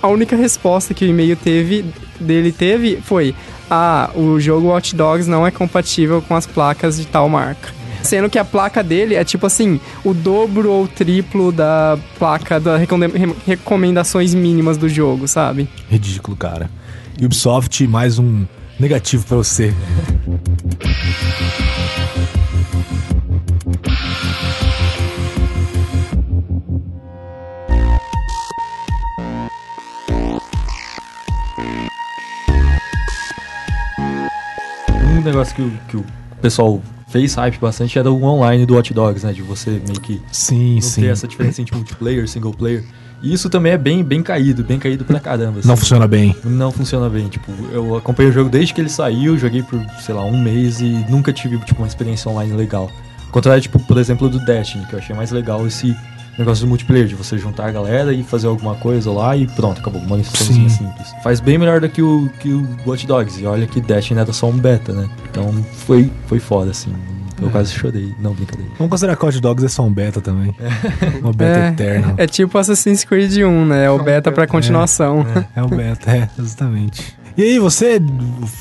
[0.00, 1.84] a única resposta que o e-mail teve
[2.20, 3.34] dele teve foi:
[3.70, 7.68] "Ah, o jogo Watch Dogs não é compatível com as placas de tal marca".
[8.02, 12.80] Sendo que a placa dele é tipo assim, o dobro ou triplo da placa das
[12.80, 15.68] recomenda- re- recomendações mínimas do jogo, sabe?
[15.88, 16.68] Ridículo, cara.
[17.22, 18.44] Ubisoft, mais um
[18.80, 19.72] negativo pra você.
[35.22, 36.04] Um negócio que, o- que o
[36.40, 39.32] pessoal fez hype bastante era o online do Watch Dogs, né?
[39.32, 41.02] De você meio que Sim, não sim.
[41.02, 42.84] ter essa diferença entre multiplayer e single player.
[43.22, 45.60] E isso também é bem, bem caído, bem caído pra caramba.
[45.64, 45.80] Não assim.
[45.82, 46.34] funciona bem.
[46.42, 47.28] Não funciona bem.
[47.28, 50.80] Tipo, eu acompanhei o jogo desde que ele saiu, joguei por, sei lá, um mês
[50.80, 52.90] e nunca tive, tipo, uma experiência online legal.
[53.26, 55.96] Ao contrário, tipo, por exemplo, do Destiny, que eu achei mais legal esse
[56.38, 59.80] negócio do multiplayer, de você juntar a galera e fazer alguma coisa lá e pronto,
[59.80, 60.00] acabou.
[60.02, 60.84] Uma missãozinha Sim.
[60.86, 61.08] simples.
[61.22, 63.40] Faz bem melhor do que o, que o Watch Dogs.
[63.42, 65.08] E olha que Destiny era só um beta, né?
[65.30, 65.52] Então
[65.86, 66.92] foi, foi foda, assim.
[67.40, 68.14] Eu quase chorei.
[68.20, 68.70] Não, brincadeira.
[68.78, 70.54] Vamos considerar que Hot Dogs é só um beta também.
[71.20, 71.68] Uma beta É.
[71.70, 72.14] eterna.
[72.16, 73.86] É tipo Assassin's Creed 1, né?
[73.86, 75.26] É o beta pra continuação.
[75.56, 77.16] É um beta, é, exatamente.
[77.36, 77.98] E aí, você,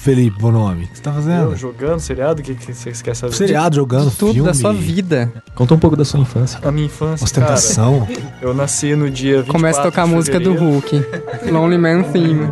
[0.02, 1.56] Felipe Bonome, o que você tá Eu fazendo?
[1.58, 3.34] jogando seriado, o que, que você quer saber?
[3.34, 5.32] Seriado, jogando, Tudo filme, da sua vida.
[5.56, 6.58] Conta um pouco da sua infância.
[6.64, 8.06] A minha infância, ostentação.
[8.06, 10.54] cara, eu nasci no dia 24 Começa a tocar a música do.
[10.54, 11.04] Hulk.
[11.52, 12.48] Lonely Man Theme.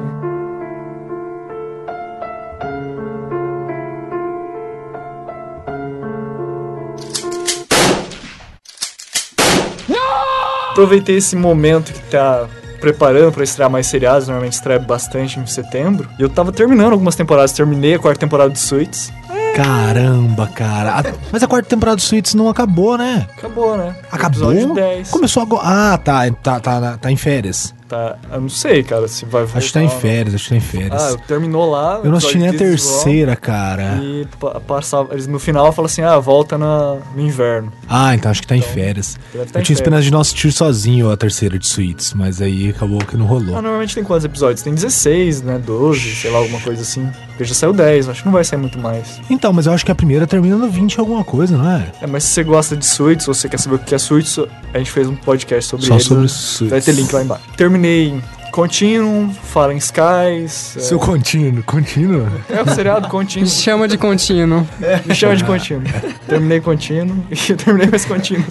[10.72, 12.48] Aproveitei esse momento que tá
[12.80, 16.10] preparando pra estrear mais seriados, normalmente estreia bastante em setembro.
[16.18, 19.12] E eu tava terminando algumas temporadas, terminei a quarta temporada de Suits.
[19.56, 21.00] Caramba, cara.
[21.00, 23.28] A- mas a quarta temporada do Suits não acabou, né?
[23.38, 23.96] Acabou, né?
[24.12, 24.52] Acabou?
[24.52, 25.10] Episódio 10.
[25.10, 25.62] Começou agora.
[25.66, 27.74] Ah, tá, tá, tá, tá em férias.
[27.90, 29.58] Tá, eu não sei, cara, se vai voltar.
[29.58, 31.02] Acho que tá em férias, acho que tá em férias.
[31.02, 32.00] Ah, terminou lá.
[32.04, 33.98] eu não assisti nem a terceira, cara.
[34.00, 37.74] E pa- passava, eles no final falam assim: ah, volta na, no inverno.
[37.90, 39.16] Ah, então acho que tá em férias.
[39.16, 39.70] Tá eu tinha férias.
[39.72, 43.58] esperança de não assistir sozinho a terceira de Suits, mas aí acabou que não rolou.
[43.58, 44.62] Ah, normalmente tem quantos episódios?
[44.62, 45.58] Tem 16, né?
[45.58, 47.10] 12, sei lá, alguma coisa assim.
[47.30, 49.20] Porque já saiu 10, acho que não vai sair muito mais.
[49.30, 51.88] Então, mas eu acho que a primeira termina no 20 e alguma coisa, não é?
[52.02, 54.38] É, mas se você gosta de Suits, ou você quer saber o que é Suits,
[54.74, 56.06] a gente fez um podcast sobre Só eles.
[56.06, 56.28] sobre né?
[56.30, 56.70] Suits.
[56.70, 57.44] Vai ter link lá embaixo.
[57.80, 60.76] Terminei Continuum, Fallen Skies.
[60.78, 62.28] é- Seu contínuo, contínuo?
[62.50, 63.44] É, o seriado Continuum.
[63.46, 64.68] Me chama de contínuo.
[65.06, 65.84] Me chama de Continuum.
[66.28, 68.44] Terminei Continuum e terminei mais Continuum.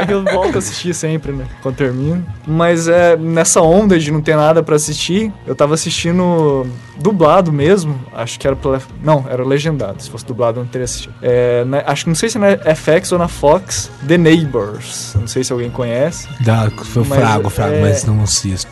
[0.00, 1.44] é que eu volto a assistir sempre, né?
[1.62, 2.24] Quando termino.
[2.46, 6.66] Mas é nessa onda de não ter nada pra assistir, eu tava assistindo
[6.98, 7.98] dublado mesmo.
[8.14, 8.80] Acho que era pela.
[9.02, 10.02] Não, era legendado.
[10.02, 11.14] Se fosse dublado, eu não teria assistido.
[11.22, 13.90] É, né, acho que não sei se é na FX ou na Fox.
[14.06, 15.14] The Neighbors.
[15.18, 16.28] Não sei se alguém conhece.
[16.40, 18.19] Dá, foi Mas, frago, frago, é- mas não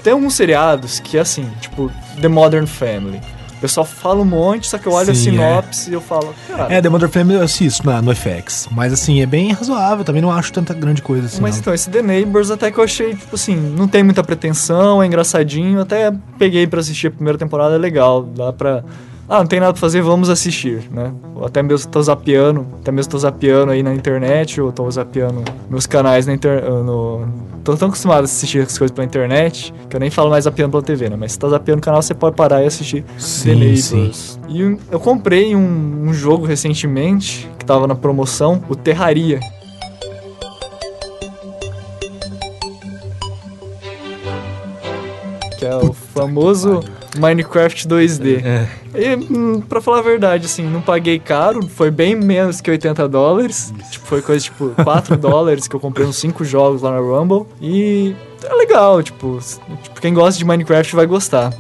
[0.02, 3.20] Tem alguns seriados que, assim, tipo, The Modern Family.
[3.58, 6.32] O pessoal fala um monte, só que eu olho Sim, a sinopse e eu falo,
[6.46, 6.72] cara.
[6.72, 8.68] É, The Mother Family eu assisto na, no FX.
[8.70, 11.42] Mas assim, é bem razoável, também não acho tanta grande coisa assim.
[11.42, 11.61] Mas não.
[11.62, 15.06] então, esse The Neighbors até que eu achei, tipo assim, não tem muita pretensão, é
[15.06, 15.80] engraçadinho.
[15.80, 18.22] Até peguei pra assistir a primeira temporada, é legal.
[18.22, 18.84] Dá pra.
[19.28, 21.12] Ah, não tem nada pra fazer, vamos assistir, né?
[21.34, 25.44] Ou até mesmo tô zapeando, até mesmo tô zapeando aí na internet, ou tô zapeando
[25.68, 26.66] meus canais na internet.
[26.66, 27.28] No...
[27.62, 30.70] Tô tão acostumado a assistir as coisas pela internet, que eu nem falo mais zapeando
[30.70, 31.16] pela TV, né?
[31.16, 34.10] Mas se tá zapeando o canal, você pode parar e assistir Sim, sim.
[34.48, 39.40] E eu comprei um, um jogo recentemente, que tava na promoção, o Terraria.
[45.58, 46.80] que é o famoso
[47.18, 48.68] Minecraft 2D.
[48.94, 53.09] E, hum, pra falar a verdade, assim, não paguei caro, foi bem menos que 80
[53.09, 53.72] dólares.
[53.90, 57.46] Tipo, foi coisa tipo 4 dólares que eu comprei uns 5 jogos lá na Rumble.
[57.61, 59.38] E é legal, tipo,
[59.83, 61.53] tipo, quem gosta de Minecraft vai gostar.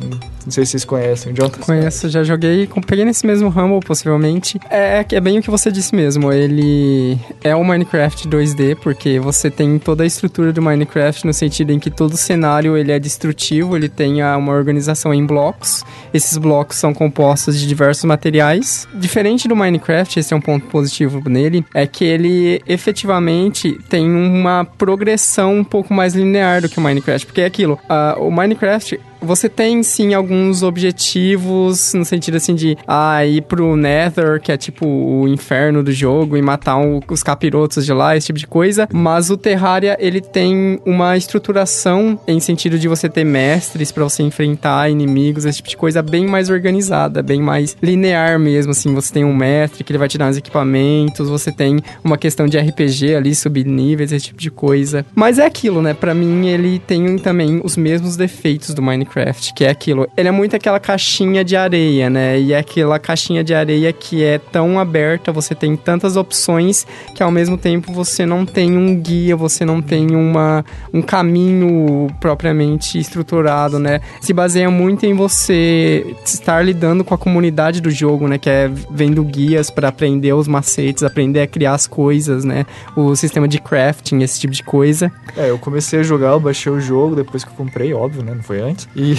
[0.48, 1.34] Não sei se vocês conhecem.
[1.34, 4.58] Jonathan Conheço, já joguei, peguei nesse mesmo Rumble, possivelmente.
[4.70, 9.50] É, é bem o que você disse mesmo, ele é o Minecraft 2D, porque você
[9.50, 13.76] tem toda a estrutura do Minecraft no sentido em que todo cenário ele é destrutivo,
[13.76, 15.84] ele tem uma organização em blocos.
[16.14, 17.17] Esses blocos são compostos
[17.58, 18.86] de diversos materiais.
[18.94, 24.64] Diferente do Minecraft, esse é um ponto positivo nele, é que ele efetivamente tem uma
[24.64, 29.00] progressão um pouco mais linear do que o Minecraft, porque é aquilo, ah, o Minecraft
[29.20, 34.56] você tem sim alguns objetivos no sentido assim de ah, ir pro Nether, que é
[34.56, 38.46] tipo o inferno do jogo, e matar um- os capirotos de lá, esse tipo de
[38.46, 38.88] coisa.
[38.92, 44.22] Mas o Terraria, ele tem uma estruturação em sentido de você ter mestres pra você
[44.22, 48.94] enfrentar inimigos, esse tipo de coisa bem mais organizada, bem mais linear mesmo, assim.
[48.94, 52.46] Você tem um mestre que ele vai te dar os equipamentos, você tem uma questão
[52.46, 55.04] de RPG ali, subníveis, esse tipo de coisa.
[55.14, 55.94] Mas é aquilo, né?
[55.94, 59.07] Pra mim, ele tem também os mesmos defeitos do Minecraft,
[59.54, 60.08] que é aquilo.
[60.16, 62.38] Ele é muito aquela caixinha de areia, né?
[62.38, 67.22] E é aquela caixinha de areia que é tão aberta, você tem tantas opções que
[67.22, 72.98] ao mesmo tempo você não tem um guia, você não tem uma, um caminho propriamente
[72.98, 74.00] estruturado, né?
[74.20, 78.38] Se baseia muito em você estar lidando com a comunidade do jogo, né?
[78.38, 82.66] Que é vendo guias para aprender os macetes, aprender a criar as coisas, né?
[82.96, 85.10] O sistema de crafting, esse tipo de coisa.
[85.36, 88.34] É, eu comecei a jogar, eu baixei o jogo depois que eu comprei, óbvio, né?
[88.34, 88.88] Não foi antes.
[88.98, 89.14] E.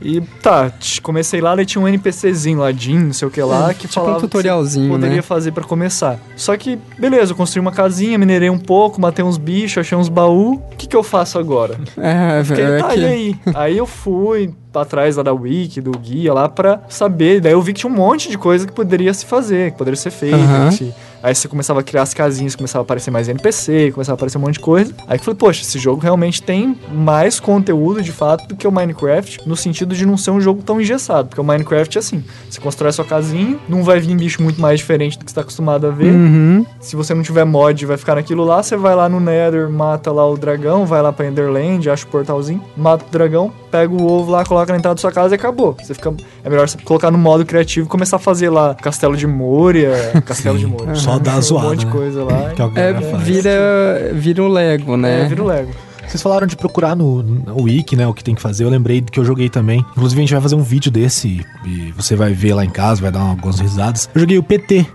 [0.00, 0.72] e tá,
[1.02, 3.92] comecei lá, daí tinha um NPCzinho lá, Jim, não sei o que lá, que tipo
[4.00, 4.14] um falava.
[4.14, 5.22] que você tutorialzinho, Poderia né?
[5.22, 6.18] fazer pra começar.
[6.36, 10.08] Só que, beleza, eu construí uma casinha, minerei um pouco, matei uns bichos, achei uns
[10.08, 10.58] baús.
[10.72, 11.78] O que, que eu faço agora?
[11.96, 13.36] É, Fiquei, é tá, que- e aí?
[13.54, 17.40] aí eu fui atrás lá da wiki, do guia lá pra saber.
[17.40, 19.96] Daí eu vi que tinha um monte de coisa que poderia se fazer, que poderia
[19.98, 20.34] ser feito.
[20.36, 20.70] Aham.
[20.70, 20.92] que-
[21.22, 24.38] Aí você começava a criar as casinhas, começava a aparecer mais NPC, começava a aparecer
[24.38, 24.94] um monte de coisa.
[25.06, 28.66] Aí que eu falei, poxa, esse jogo realmente tem mais conteúdo de fato do que
[28.66, 31.28] o Minecraft, no sentido de não ser um jogo tão engessado.
[31.28, 34.60] Porque o Minecraft é assim: você constrói a sua casinha, não vai vir bicho muito
[34.60, 36.12] mais diferente do que você tá acostumado a ver.
[36.12, 36.66] Uhum.
[36.80, 38.62] Se você não tiver mod, vai ficar naquilo lá.
[38.62, 42.08] Você vai lá no Nether, mata lá o dragão, vai lá pra Enderland, acha o
[42.08, 45.36] portalzinho, mata o dragão, pega o ovo lá, coloca na entrada da sua casa e
[45.36, 45.76] acabou.
[45.82, 49.16] Você fica, é melhor você colocar no modo criativo e começar a fazer lá Castelo
[49.16, 49.92] de Moria,
[50.26, 50.94] Castelo de Moria.
[50.94, 51.92] Só dá um zoada, monte de né?
[51.92, 52.52] coisa lá.
[52.76, 53.22] É, faz.
[53.22, 55.22] vira, vira o Lego, né?
[55.22, 55.72] É, vira o Lego.
[56.06, 58.64] Vocês falaram de procurar no, no Wiki, né, o que tem que fazer.
[58.64, 59.84] Eu lembrei que eu joguei também.
[59.92, 63.00] Inclusive, a gente vai fazer um vídeo desse e você vai ver lá em casa,
[63.00, 64.10] vai dar algumas risadas.
[64.14, 64.86] Eu joguei o PT.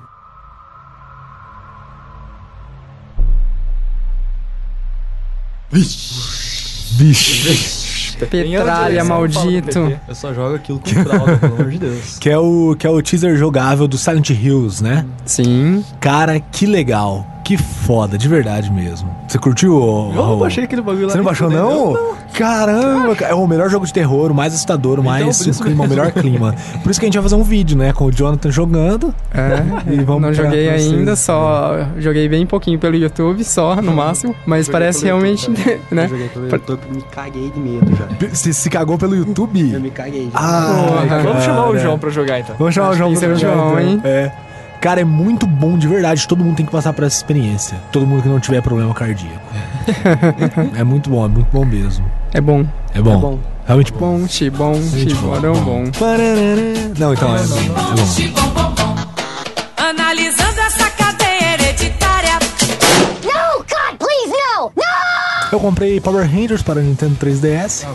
[5.72, 6.94] Vixe.
[6.98, 7.87] Vixe.
[8.26, 10.00] Petralha, maldito.
[10.08, 12.18] Eu só jogo aquilo com fralda, pelo amor de Deus.
[12.20, 15.06] Que é, o, que é o teaser jogável do Silent Hills, né?
[15.26, 15.84] Sim.
[16.00, 17.26] Cara, que legal.
[17.48, 19.10] Que foda, de verdade mesmo.
[19.26, 19.74] Você curtiu?
[19.78, 21.12] Eu não baixei aquele bagulho lá.
[21.14, 22.14] Você não baixou, fudendo, não?
[22.34, 23.32] Caramba, cara.
[23.32, 25.88] é o melhor jogo de terror, o mais assustador, o mais Então, o clima, o
[25.88, 26.54] melhor clima.
[26.84, 27.94] Por isso que a gente vai fazer um vídeo, né?
[27.94, 29.16] Com o Jonathan jogando.
[29.34, 30.92] É, E vamos não joguei vocês.
[30.92, 35.50] ainda, só joguei bem pouquinho pelo YouTube, só no máximo, mas Joguei parece pelo realmente,
[35.50, 36.04] né?
[36.04, 38.28] Eu joguei pelo YouTube me caguei de medo já.
[38.28, 39.64] Você se cagou pelo Eu YouTube?
[39.80, 40.38] me caguei já.
[40.38, 41.24] Ah, Porra.
[41.24, 41.78] Vamos chamar o.
[41.78, 42.56] João pra jogar então.
[42.60, 43.90] Vamos chamar o Acho João que pra o jogar, João, então.
[43.90, 44.02] hein?
[44.04, 44.32] É.
[44.82, 46.28] Cara, é muito bom, de verdade.
[46.28, 47.78] Todo mundo tem que passar por essa experiência.
[47.92, 49.42] Todo mundo que não tiver problema cardíaco.
[50.76, 52.06] é muito bom, é muito bom mesmo.
[52.34, 52.66] É bom.
[52.94, 53.14] É bom.
[53.14, 53.40] É bom.
[53.66, 54.20] Realmente bom.
[54.20, 55.92] Bom, chi, bom, chi, Gente, bom.
[56.00, 56.92] Pararara.
[56.98, 58.96] Não, então é, é bom.
[59.76, 62.40] Analisando essa cadeia hereditária.
[63.24, 64.72] No, God, please, no!
[64.76, 65.52] No!
[65.52, 67.86] Eu comprei Power Rangers para Nintendo 3DS.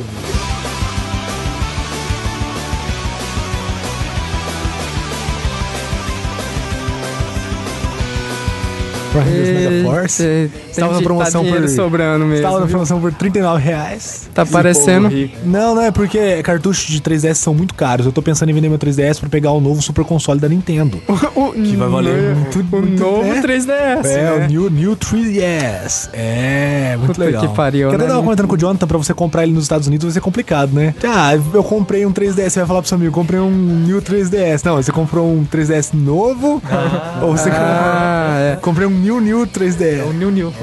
[9.12, 10.50] Power Rangers Mega Force.
[10.70, 12.34] Estava na que promoção tá por- sobrando mesmo.
[12.36, 12.70] Estava na viu?
[12.70, 14.28] promoção por 39 reais.
[14.34, 15.10] Tá parecendo.
[15.44, 18.06] Não, não, é porque cartuchos de 3DS são muito caros.
[18.06, 20.98] Eu tô pensando em vender meu 3DS pra pegar o novo Super Console da Nintendo.
[21.34, 23.40] O, Que vai valer muito, o muito, novo né?
[23.42, 24.04] 3DS.
[24.06, 24.32] É, né?
[24.46, 26.10] o New, New 3DS.
[26.12, 27.48] É, muito Puta legal.
[27.48, 28.12] que pariu, Porque eu né?
[28.12, 30.72] tava comentando com o Jonathan, pra você comprar ele nos Estados Unidos vai ser complicado,
[30.72, 30.94] né?
[31.04, 34.62] Ah, eu comprei um 3DS, você vai falar pro seu amigo, comprei um New 3DS.
[34.64, 36.62] Não, você comprou um 3DS novo?
[37.22, 38.54] ou você Ah, é.
[38.56, 38.72] comprou...
[38.72, 40.00] Comprei um New New 3DS.
[40.00, 40.54] É o New New.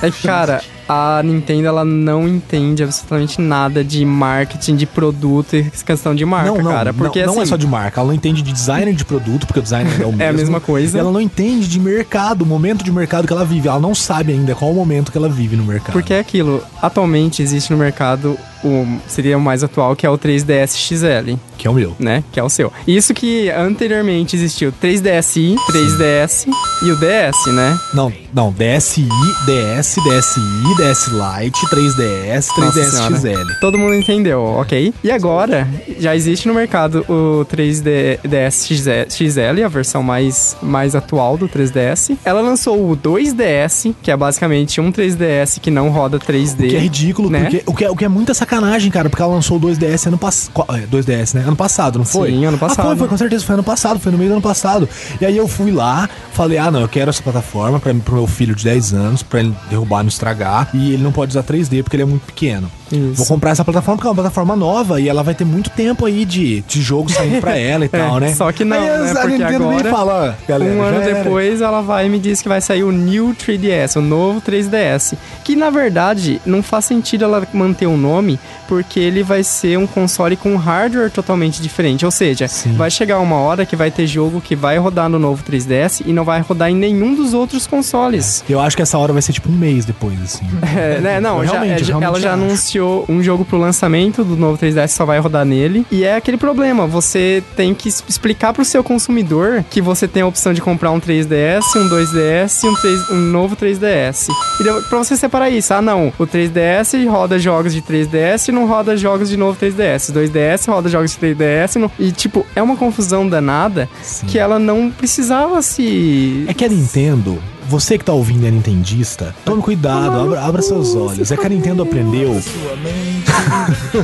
[0.00, 5.64] É que, cara, a Nintendo ela não entende absolutamente nada de marketing, de produto e
[5.64, 6.92] questão de marca, não, não, cara.
[6.92, 9.46] Porque não, assim, não é só de marca, ela não entende de design de produto,
[9.46, 10.22] porque o design é o mesmo.
[10.22, 10.96] É a mesma coisa.
[10.96, 13.68] E ela não entende de mercado, o momento de mercado que ela vive.
[13.68, 15.92] Ela não sabe ainda qual o momento que ela vive no mercado.
[15.92, 20.18] Porque é aquilo, atualmente existe no mercado o seria o mais atual, que é o
[20.18, 21.94] 3DS XL, Que é o meu.
[21.98, 22.22] né?
[22.32, 22.72] Que é o seu.
[22.86, 26.46] Isso que anteriormente existiu o 3DSi, 3DS
[26.82, 27.78] e o DS, né?
[27.94, 29.06] Não, não, DSi,
[29.46, 30.40] DS, DSi,
[30.76, 33.16] DS Lite, 3DS, 3DS Nossa senhora.
[33.16, 33.52] XL.
[33.60, 34.92] Todo mundo entendeu, ok?
[35.02, 41.48] E agora, já existe no mercado o 3DS XL, a versão mais, mais atual do
[41.48, 42.16] 3DS.
[42.24, 46.66] Ela lançou o 2DS, que é basicamente um 3DS que não roda 3D.
[46.66, 47.40] O que é ridículo, né?
[47.42, 48.51] porque o que é, o que é muita sacanagem,
[48.90, 50.52] cara, porque ela lançou o 2DS ano passado.
[50.90, 51.42] 2DS, né?
[51.46, 52.30] Ano passado, não foi?
[52.30, 52.86] Sim, ano Ah, passado.
[52.86, 54.88] foi, foi, com certeza, foi ano passado, foi no meio do ano passado.
[55.20, 58.26] E aí eu fui lá, falei, ah, não, eu quero essa plataforma pra, pro meu
[58.26, 60.68] filho de 10 anos, pra ele derrubar e não estragar.
[60.74, 62.70] E ele não pode usar 3D porque ele é muito pequeno.
[62.92, 63.14] Isso.
[63.14, 66.04] Vou comprar essa plataforma porque é uma plataforma nova e ela vai ter muito tempo
[66.04, 68.32] aí de, de jogo saindo pra ela e tal, né?
[68.34, 69.20] Só que não, Aí né?
[69.20, 72.08] a Nintendo agora, e fala, "Ó, galera, um ano já era." depois, ela vai e
[72.08, 75.14] me diz que vai sair o New 3DS, o novo 3DS.
[75.44, 79.86] Que na verdade não faz sentido ela manter o nome, porque ele vai ser um
[79.86, 82.04] console com hardware totalmente diferente.
[82.04, 85.42] Ou seja, vai chegar uma hora que vai ter jogo que vai rodar no novo
[85.44, 88.44] 3DS e não vai rodar em nenhum dos outros consoles.
[88.48, 90.44] Eu acho que essa hora vai ser tipo um mês depois, assim.
[90.76, 91.20] É, né?
[91.20, 92.42] Não, já- realmente, é, realmente ela já acho.
[92.82, 95.86] Um jogo pro lançamento do novo 3DS, só vai rodar nele.
[95.90, 100.26] E é aquele problema, você tem que explicar pro seu consumidor que você tem a
[100.26, 104.28] opção de comprar um 3DS, um 2DS e um, 3 um novo 3DS.
[104.60, 108.66] E pra você separar isso, ah não, o 3DS roda jogos de 3DS e não
[108.66, 110.10] roda jogos de novo 3DS.
[110.10, 111.90] O 2DS roda jogos de 3DS e, não...
[111.98, 113.88] e tipo, é uma confusão danada
[114.26, 116.44] que ela não precisava se...
[116.48, 120.94] É que a Nintendo, você que tá ouvindo é nintendista, tome cuidado, abra, abra seus
[120.94, 121.30] olhos.
[121.30, 122.40] É que a Nintendo aprendeu.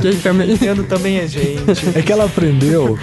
[0.01, 0.47] Quem também...
[0.47, 1.61] Nintendo também é gente.
[1.95, 2.97] É que ela aprendeu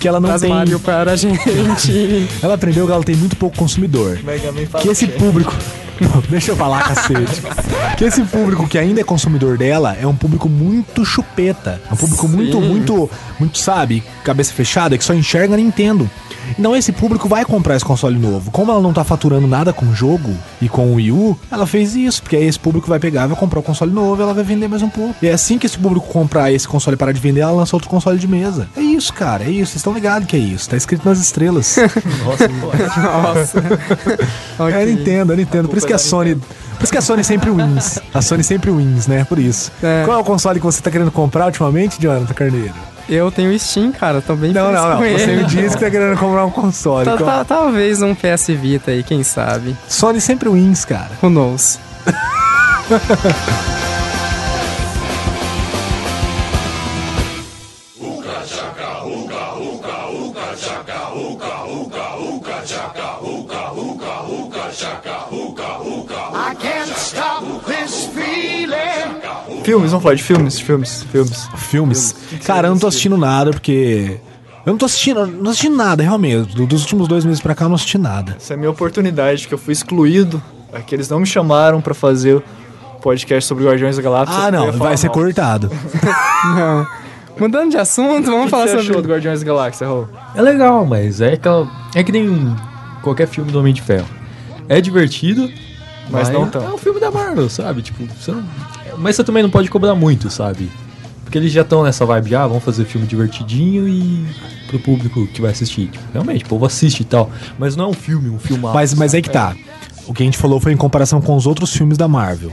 [0.00, 0.50] que ela não Traz tem.
[0.50, 2.28] Mario para a gente.
[2.42, 4.18] Ela aprendeu que ela tem muito pouco consumidor.
[4.24, 5.18] Mega Man fala Que esse que é.
[5.18, 5.54] público.
[6.00, 7.42] Não, deixa eu falar, cacete.
[7.96, 11.80] Que esse público que ainda é consumidor dela é um público muito chupeta.
[11.88, 16.10] É um público muito, muito, muito, sabe, cabeça fechada, que só enxerga a Nintendo.
[16.58, 18.50] Então esse público vai comprar esse console novo.
[18.50, 21.66] Como ela não tá faturando nada com o jogo e com o Wii U, ela
[21.66, 24.34] fez isso, porque aí esse público vai pegar, vai comprar o console novo e ela
[24.34, 25.14] vai vender mais um pouco.
[25.22, 27.76] E é assim que esse público comprar esse console e parar de vender, ela lança
[27.76, 28.68] outro console de mesa.
[28.76, 29.72] É isso, cara, é isso.
[29.72, 30.68] Vocês estão ligados que é isso.
[30.68, 31.76] Tá escrito nas estrelas.
[32.24, 32.48] Nossa.
[34.58, 34.70] Nossa.
[34.70, 35.68] É a Nintendo, a Nintendo.
[35.68, 36.36] Por isso que a Sony.
[36.36, 37.98] Por isso que a Sony sempre wins.
[38.14, 39.24] A Sony sempre wins, né?
[39.24, 39.72] Por isso.
[39.82, 40.02] É.
[40.04, 42.74] Qual é o console que você tá querendo comprar ultimamente, Jonathan Carneiro?
[43.08, 44.98] Eu tenho Steam, cara, tô bem Não, não, não.
[45.00, 47.04] Você me disse que tá querendo comprar um console.
[47.04, 49.76] Tá- tá- talvez um PS Vita aí, quem sabe.
[49.88, 51.10] Sony sempre wins, cara.
[51.20, 51.78] Who knows?
[69.70, 71.48] Filmes, vamos falar de filmes, filmes, filmes.
[71.56, 72.14] Filmes.
[72.44, 74.18] Cara, eu não tô assistindo nada porque.
[74.66, 76.54] Eu não tô assistindo, não tô assistindo nada, realmente.
[76.54, 78.34] Do- Dos últimos dois meses pra cá, eu não assisti nada.
[78.36, 80.42] Essa é a minha oportunidade, que eu fui excluído.
[80.72, 82.42] É que eles não me chamaram pra fazer o
[83.00, 84.36] podcast sobre Guardiões da Galáxia.
[84.38, 85.14] Ah, Eu não, ia falar vai ser mal.
[85.14, 85.70] cortado.
[86.56, 86.86] Não.
[87.38, 88.90] Mudando de assunto, O vamos que falar você sobre.
[88.90, 90.08] achou do Guardiões da Galáxia, Raul?
[90.34, 91.66] É legal, mas é aquela.
[91.94, 92.54] É que nem
[93.02, 94.06] qualquer filme do Homem de Ferro.
[94.68, 95.48] É divertido,
[96.10, 96.64] Mas não tanto.
[96.66, 97.82] É um filme da Marvel, sabe?
[97.82, 98.42] Tipo, você não...
[98.98, 100.70] Mas você também não pode cobrar muito, sabe?
[101.24, 104.26] Porque eles já estão nessa vibe, ah, vamos fazer filme divertidinho e
[104.66, 105.86] pro público que vai assistir.
[105.88, 107.30] Tipo, realmente, o povo assiste e tal.
[107.58, 108.64] Mas não é um filme, um filme.
[108.64, 109.54] Mas, mas aí que tá.
[110.06, 112.50] O que a gente falou foi em comparação com os outros filmes da Marvel.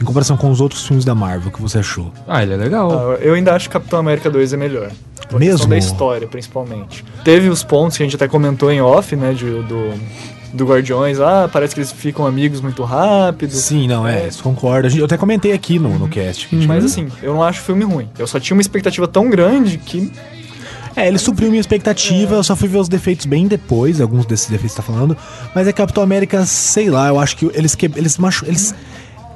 [0.00, 2.10] Em comparação com os outros filmes da Marvel, o que você achou?
[2.26, 2.90] Ah, ele é legal.
[3.12, 4.90] Ah, eu ainda acho que Capitão América 2 é melhor.
[5.28, 5.66] Por Mesmo?
[5.66, 7.04] da história, principalmente.
[7.24, 9.92] Teve os pontos que a gente até comentou em off, né, de- do,
[10.54, 11.20] do Guardiões.
[11.20, 13.52] Ah, parece que eles ficam amigos muito rápido.
[13.52, 14.88] Sim, não, é, isso concordo.
[14.96, 16.48] Eu até comentei aqui no, no cast.
[16.66, 18.08] Mas assim, eu não acho o filme ruim.
[18.18, 20.10] Eu só tinha uma expectativa tão grande que
[20.96, 24.48] É, ele supriu minha expectativa, eu só fui ver os defeitos bem depois, alguns desses
[24.48, 25.16] defeitos que você tá falando.
[25.52, 28.72] Mas é Capitão América, sei lá, eu acho que eles que eles machu, eles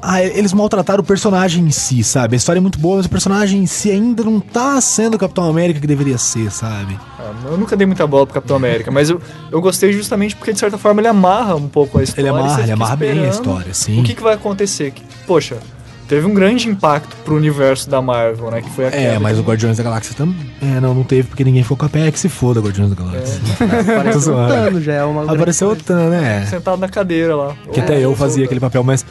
[0.03, 2.35] ah, eles maltrataram o personagem em si, sabe?
[2.35, 5.19] A história é muito boa, mas o personagem em si ainda não tá sendo o
[5.19, 6.99] Capitão América que deveria ser, sabe?
[7.19, 10.53] Ah, Eu nunca dei muita bola pro Capitão América, mas eu, eu gostei justamente porque,
[10.53, 12.23] de certa forma, ele amarra um pouco a história.
[12.23, 14.01] Ele amarra, ele amarra bem a história, sim.
[14.01, 14.91] O que, que vai acontecer?
[14.93, 15.59] Que, poxa,
[16.07, 18.63] teve um grande impacto pro universo da Marvel, né?
[18.63, 20.51] Que foi a É, queda mas o Guardiões da Galáxia também.
[20.63, 22.97] É, não, não teve porque ninguém ficou com a pé que se foda, Guardiões da
[22.97, 23.41] Galáxia.
[23.85, 24.49] Tô Apareceu o.
[24.49, 26.47] Thanos, já é uma Apareceu o Thanos, né?
[26.47, 27.55] Sentado na cadeira lá.
[27.73, 29.05] Que até eu fazia aquele papel, mas.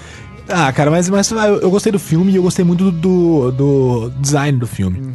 [0.49, 4.11] Ah, cara, mas, mas ah, eu, gostei do filme e eu gostei muito do, do
[4.19, 5.11] design do filme.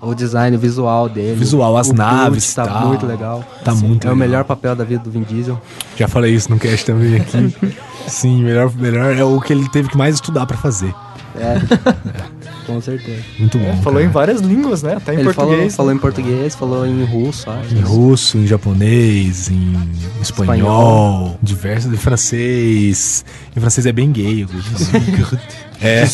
[0.00, 1.34] O design, o visual dele.
[1.36, 2.88] Visual, as o naves, tá tal.
[2.88, 3.44] muito legal.
[3.64, 4.16] Tá muito É o legal.
[4.16, 5.60] melhor papel da vida do Vin Diesel.
[5.96, 7.54] Já falei isso no cast também aqui.
[8.06, 10.94] Sim, melhor, melhor é o que ele teve que mais estudar pra fazer.
[11.38, 13.22] É, com certeza.
[13.38, 13.76] Muito bom.
[13.82, 14.04] Falou cara.
[14.04, 14.94] em várias línguas, né?
[14.96, 15.76] Até em Ele falou, português.
[15.76, 17.74] falou em português, falou em russo, acho.
[17.74, 19.74] Em russo, em japonês, em
[20.20, 23.24] espanhol, diversos, em francês.
[23.56, 24.44] Em francês é bem gay.
[24.44, 25.38] Groot.
[25.80, 26.06] é,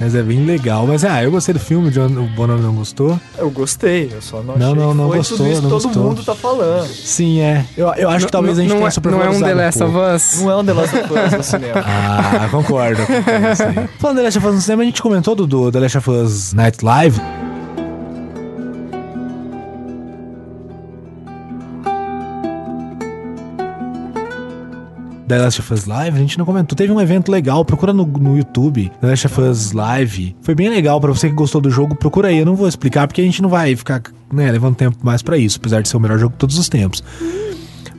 [0.00, 0.86] mas é bem legal.
[0.86, 3.18] Mas ah, eu gostei do filme, o John- o Bonano não gostou.
[3.38, 5.74] Eu gostei, eu só não Não, achei não, não foi gostou, tudo isso não que
[5.74, 6.04] todo gostou.
[6.04, 6.86] mundo tá falando.
[6.88, 7.64] Sim, é.
[7.76, 9.54] Eu, eu acho que talvez a gente não, tenha é, não é um supervalorizado The
[9.64, 9.96] Last of.
[9.96, 10.42] Us.
[10.42, 11.72] Não é um The Last of Us no cinema.
[11.84, 13.02] Ah, concordo.
[13.06, 13.88] concordo.
[14.00, 16.10] Falando The Last of Us no cinema, a gente comentou do, do The Last of
[16.10, 17.20] Us Night Live.
[25.30, 26.76] The Last of Us Live, a gente não comentou.
[26.76, 30.34] Teve um evento legal, procura no, no YouTube, The Last of Us Live.
[30.42, 32.38] Foi bem legal pra você que gostou do jogo, procura aí.
[32.38, 34.02] Eu não vou explicar porque a gente não vai ficar,
[34.32, 36.68] né, levando tempo mais pra isso, apesar de ser o melhor jogo de todos os
[36.68, 37.04] tempos.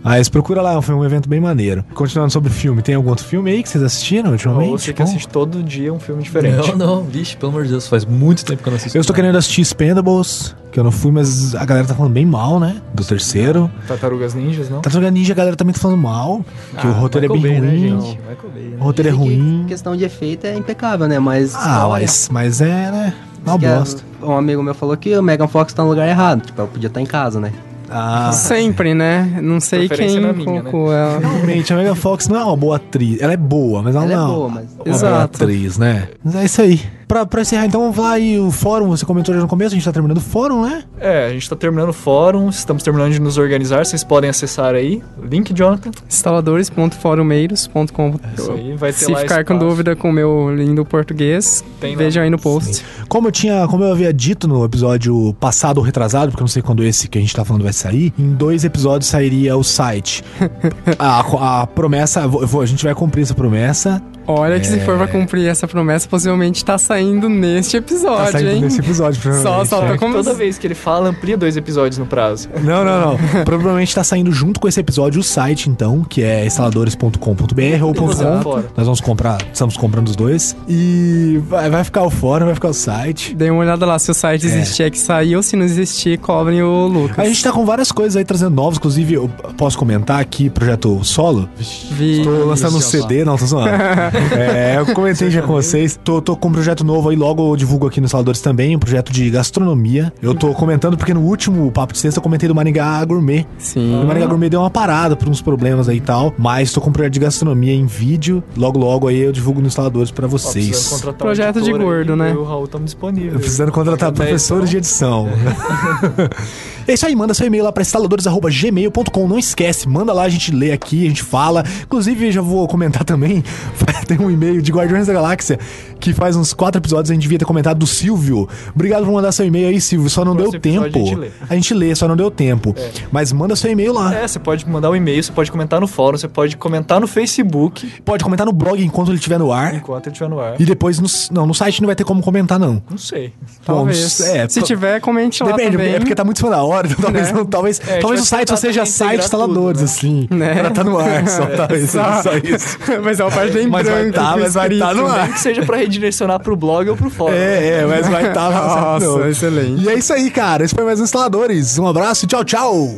[0.03, 1.85] Mas procura lá, foi um evento bem maneiro.
[1.93, 4.81] Continuando sobre filme, tem algum outro filme aí que vocês assistiram ultimamente?
[4.81, 6.71] Você que assiste todo dia um filme diferente.
[6.75, 8.97] Não, não, vixe, pelo amor de Deus, faz muito tempo que eu não assisto.
[8.97, 12.25] Eu estou querendo assistir Expendables, que eu não fui, mas a galera tá falando bem
[12.25, 12.81] mal, né?
[12.93, 13.69] Do terceiro.
[13.87, 14.81] Tartarugas Ninjas, não?
[14.81, 16.43] Tartaruga Ninja, a galera também tá falando mal,
[16.79, 17.79] que o roteiro é bem Bay, né, ruim.
[17.79, 18.17] gente?
[18.19, 18.77] Michael Bay, né?
[18.79, 19.65] O roteiro é ruim.
[19.67, 21.19] Questão de efeito é impecável, né?
[21.19, 21.53] Mas.
[21.55, 23.13] Ah, mas, mas é, né?
[23.45, 24.03] Uma que é- bosta.
[24.23, 26.41] Um amigo meu falou que o Megan Fox tá no lugar errado.
[26.45, 27.51] Tipo, ela podia estar em casa, né?
[27.91, 29.39] Ah, Sempre, né?
[29.41, 31.19] Não sei quem na minha, colocou ela.
[31.19, 33.21] realmente, a Megan Fox não é uma boa atriz.
[33.21, 35.43] Ela é boa, mas ela, Ela é não boa, mas- uma boa Exato.
[35.43, 36.07] atriz, né?
[36.23, 36.79] Mas é isso aí.
[37.11, 38.87] Pra, pra encerrar, então, vamos lá aí o fórum.
[38.87, 40.85] Você comentou já no começo, a gente tá terminando o fórum, né?
[40.97, 44.75] É, a gente tá terminando o fórum, estamos terminando de nos organizar, vocês podem acessar
[44.75, 45.03] aí.
[45.21, 45.91] Link, Jonathan.
[46.07, 49.69] instaladores.forumeiros.com Isso aí, vai ter Se lá ficar com espaço.
[49.69, 51.97] dúvida com o meu lindo português, Tem lá.
[51.97, 52.85] vejam aí no post.
[53.09, 56.47] Como eu tinha, como eu havia dito no episódio passado ou retrasado, porque eu não
[56.47, 59.65] sei quando esse que a gente tá falando vai sair, em dois episódios sairia o
[59.65, 60.23] site.
[60.97, 64.01] a, a promessa, a gente vai cumprir essa promessa.
[64.27, 64.97] Olha que se for É.
[64.97, 68.61] pra cumprir essa promessa, possivelmente tá saindo neste episódio, Tá saindo hein?
[68.61, 69.69] nesse episódio, Só, provavelmente.
[69.69, 69.87] só né?
[69.87, 70.13] pra como...
[70.15, 72.49] Toda vez que ele fala, amplia dois episódios no prazo.
[72.63, 73.17] Não, não, não.
[73.43, 77.93] Provavelmente tá saindo junto com esse episódio o site, então, que é instaladores.com.br ou.
[77.93, 78.05] .com.
[78.05, 80.55] Nós vamos comprar, estamos comprando os dois.
[80.67, 83.35] E vai, vai ficar o fórum, vai ficar o site.
[83.35, 86.61] Dê uma olhada lá, se o site existir é que saiu, se não existir, cobrem
[86.63, 87.19] o Lucas.
[87.19, 91.03] A gente tá com várias coisas aí trazendo novos, inclusive eu posso comentar aqui, projeto
[91.03, 91.49] solo.
[91.91, 92.21] Vi...
[92.23, 93.71] Tô lançando um CD, não, tô zoando.
[94.37, 95.99] é, eu comentei já com vocês.
[96.03, 98.79] Tô, tô com um projeto novo aí, logo eu divulgo aqui nos Saladores também, um
[98.79, 100.11] projeto de gastronomia.
[100.21, 103.45] Eu tô comentando porque no último Papo de Sexta eu comentei do Maringá Gourmet.
[103.57, 104.01] Sim.
[104.01, 106.89] O Maringá Gourmet deu uma parada por uns problemas aí e tal, mas tô com
[106.89, 108.43] um projeto de gastronomia em vídeo.
[108.57, 110.87] Logo, logo aí eu divulgo nos instaladores pra Ó, precisando vocês.
[110.87, 112.31] contratar um Projeto de editor aí, gordo, eu né?
[112.31, 113.33] e o Raul estamos disponíveis.
[113.33, 115.29] Eu precisando contratar Pagar professores de edição.
[115.29, 119.27] é isso aí, manda seu e-mail lá pra instaladores.gmail.com.
[119.27, 121.63] Não esquece, manda lá, a gente lê aqui, a gente fala.
[121.83, 123.43] Inclusive, já vou comentar também.
[124.07, 125.59] Tem um e-mail de Guardiões da Galáxia
[125.99, 128.49] que faz uns quatro episódios a gente devia ter comentado do Silvio.
[128.73, 130.09] Obrigado por mandar seu e-mail aí, Silvio.
[130.09, 130.97] Só não deu Próximo tempo.
[130.97, 131.31] a gente lê.
[131.49, 132.75] A gente lê, só não deu tempo.
[133.11, 134.13] Mas manda seu e-mail lá.
[134.13, 137.07] É, você pode mandar um e-mail, você pode comentar no fórum, você pode comentar no
[137.07, 139.75] Facebook Pode comentar no blog enquanto ele estiver no ar.
[139.75, 140.59] enquanto ele estiver no ar.
[140.59, 142.81] E depois no, não, no site não vai ter como comentar, não.
[142.89, 143.33] Não sei.
[143.63, 144.19] Talvez.
[144.19, 145.93] Bom, é, se tiver, comente lá Depende, também.
[145.93, 147.33] é porque tá muito cima da hora, então talvez, Né?
[147.33, 149.93] não, talvez, É, talvez vai o site só seja site integrar instaladores, tudo, né?
[149.93, 150.27] assim.
[150.29, 150.55] Né?
[150.61, 152.21] Pra tá no ar, só, talvez Só.
[152.23, 152.77] só isso.
[153.03, 155.07] Mas é uma parte bem Mas vai branca tá, do mas vai tá no escrito.
[155.19, 155.23] ar.
[155.25, 157.33] Nem que seja pra redirecionar pro blog ou pro fórum.
[157.33, 158.99] É, é, mas vai estar lá.
[158.99, 159.83] Nossa, excelente.
[159.83, 160.63] E é isso aí, cara.
[160.63, 161.77] Esse foi mais um Instaladores.
[161.79, 162.89] Um abraço e tau, tchau.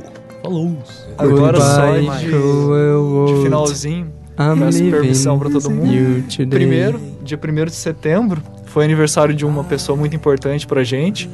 [0.42, 0.78] Falou.
[1.18, 3.44] Agora só Goodbye, de, cruel de world.
[3.44, 4.08] finalzinho.
[4.40, 6.24] I'm Peço permissão pra todo mundo.
[6.50, 11.30] Primeiro, dia 1 de setembro, foi aniversário de uma pessoa muito importante pra gente.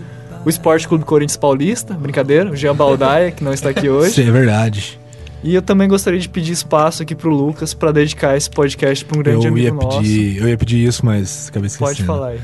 [0.45, 4.13] O Esporte Clube Corinthians Paulista, brincadeira, o Jean Baldaia, que não está aqui hoje.
[4.15, 4.99] Sim, é verdade.
[5.43, 9.17] E eu também gostaria de pedir espaço aqui pro Lucas pra dedicar esse podcast pra
[9.17, 9.97] um grande Eu amigo ia, nosso.
[9.99, 11.95] pedir, eu ia pedir isso, mas acabei esquecendo.
[11.95, 12.41] Pode falar aí.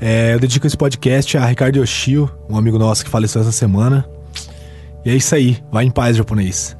[0.00, 4.06] É, eu dedico esse podcast a Ricardo Yoshio, um amigo nosso que faleceu essa semana.
[5.04, 5.58] E é isso aí.
[5.72, 6.76] Vai em paz, japonês.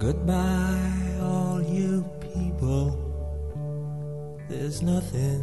[0.00, 2.98] Goodbye, all you people.
[4.48, 5.41] There's nothing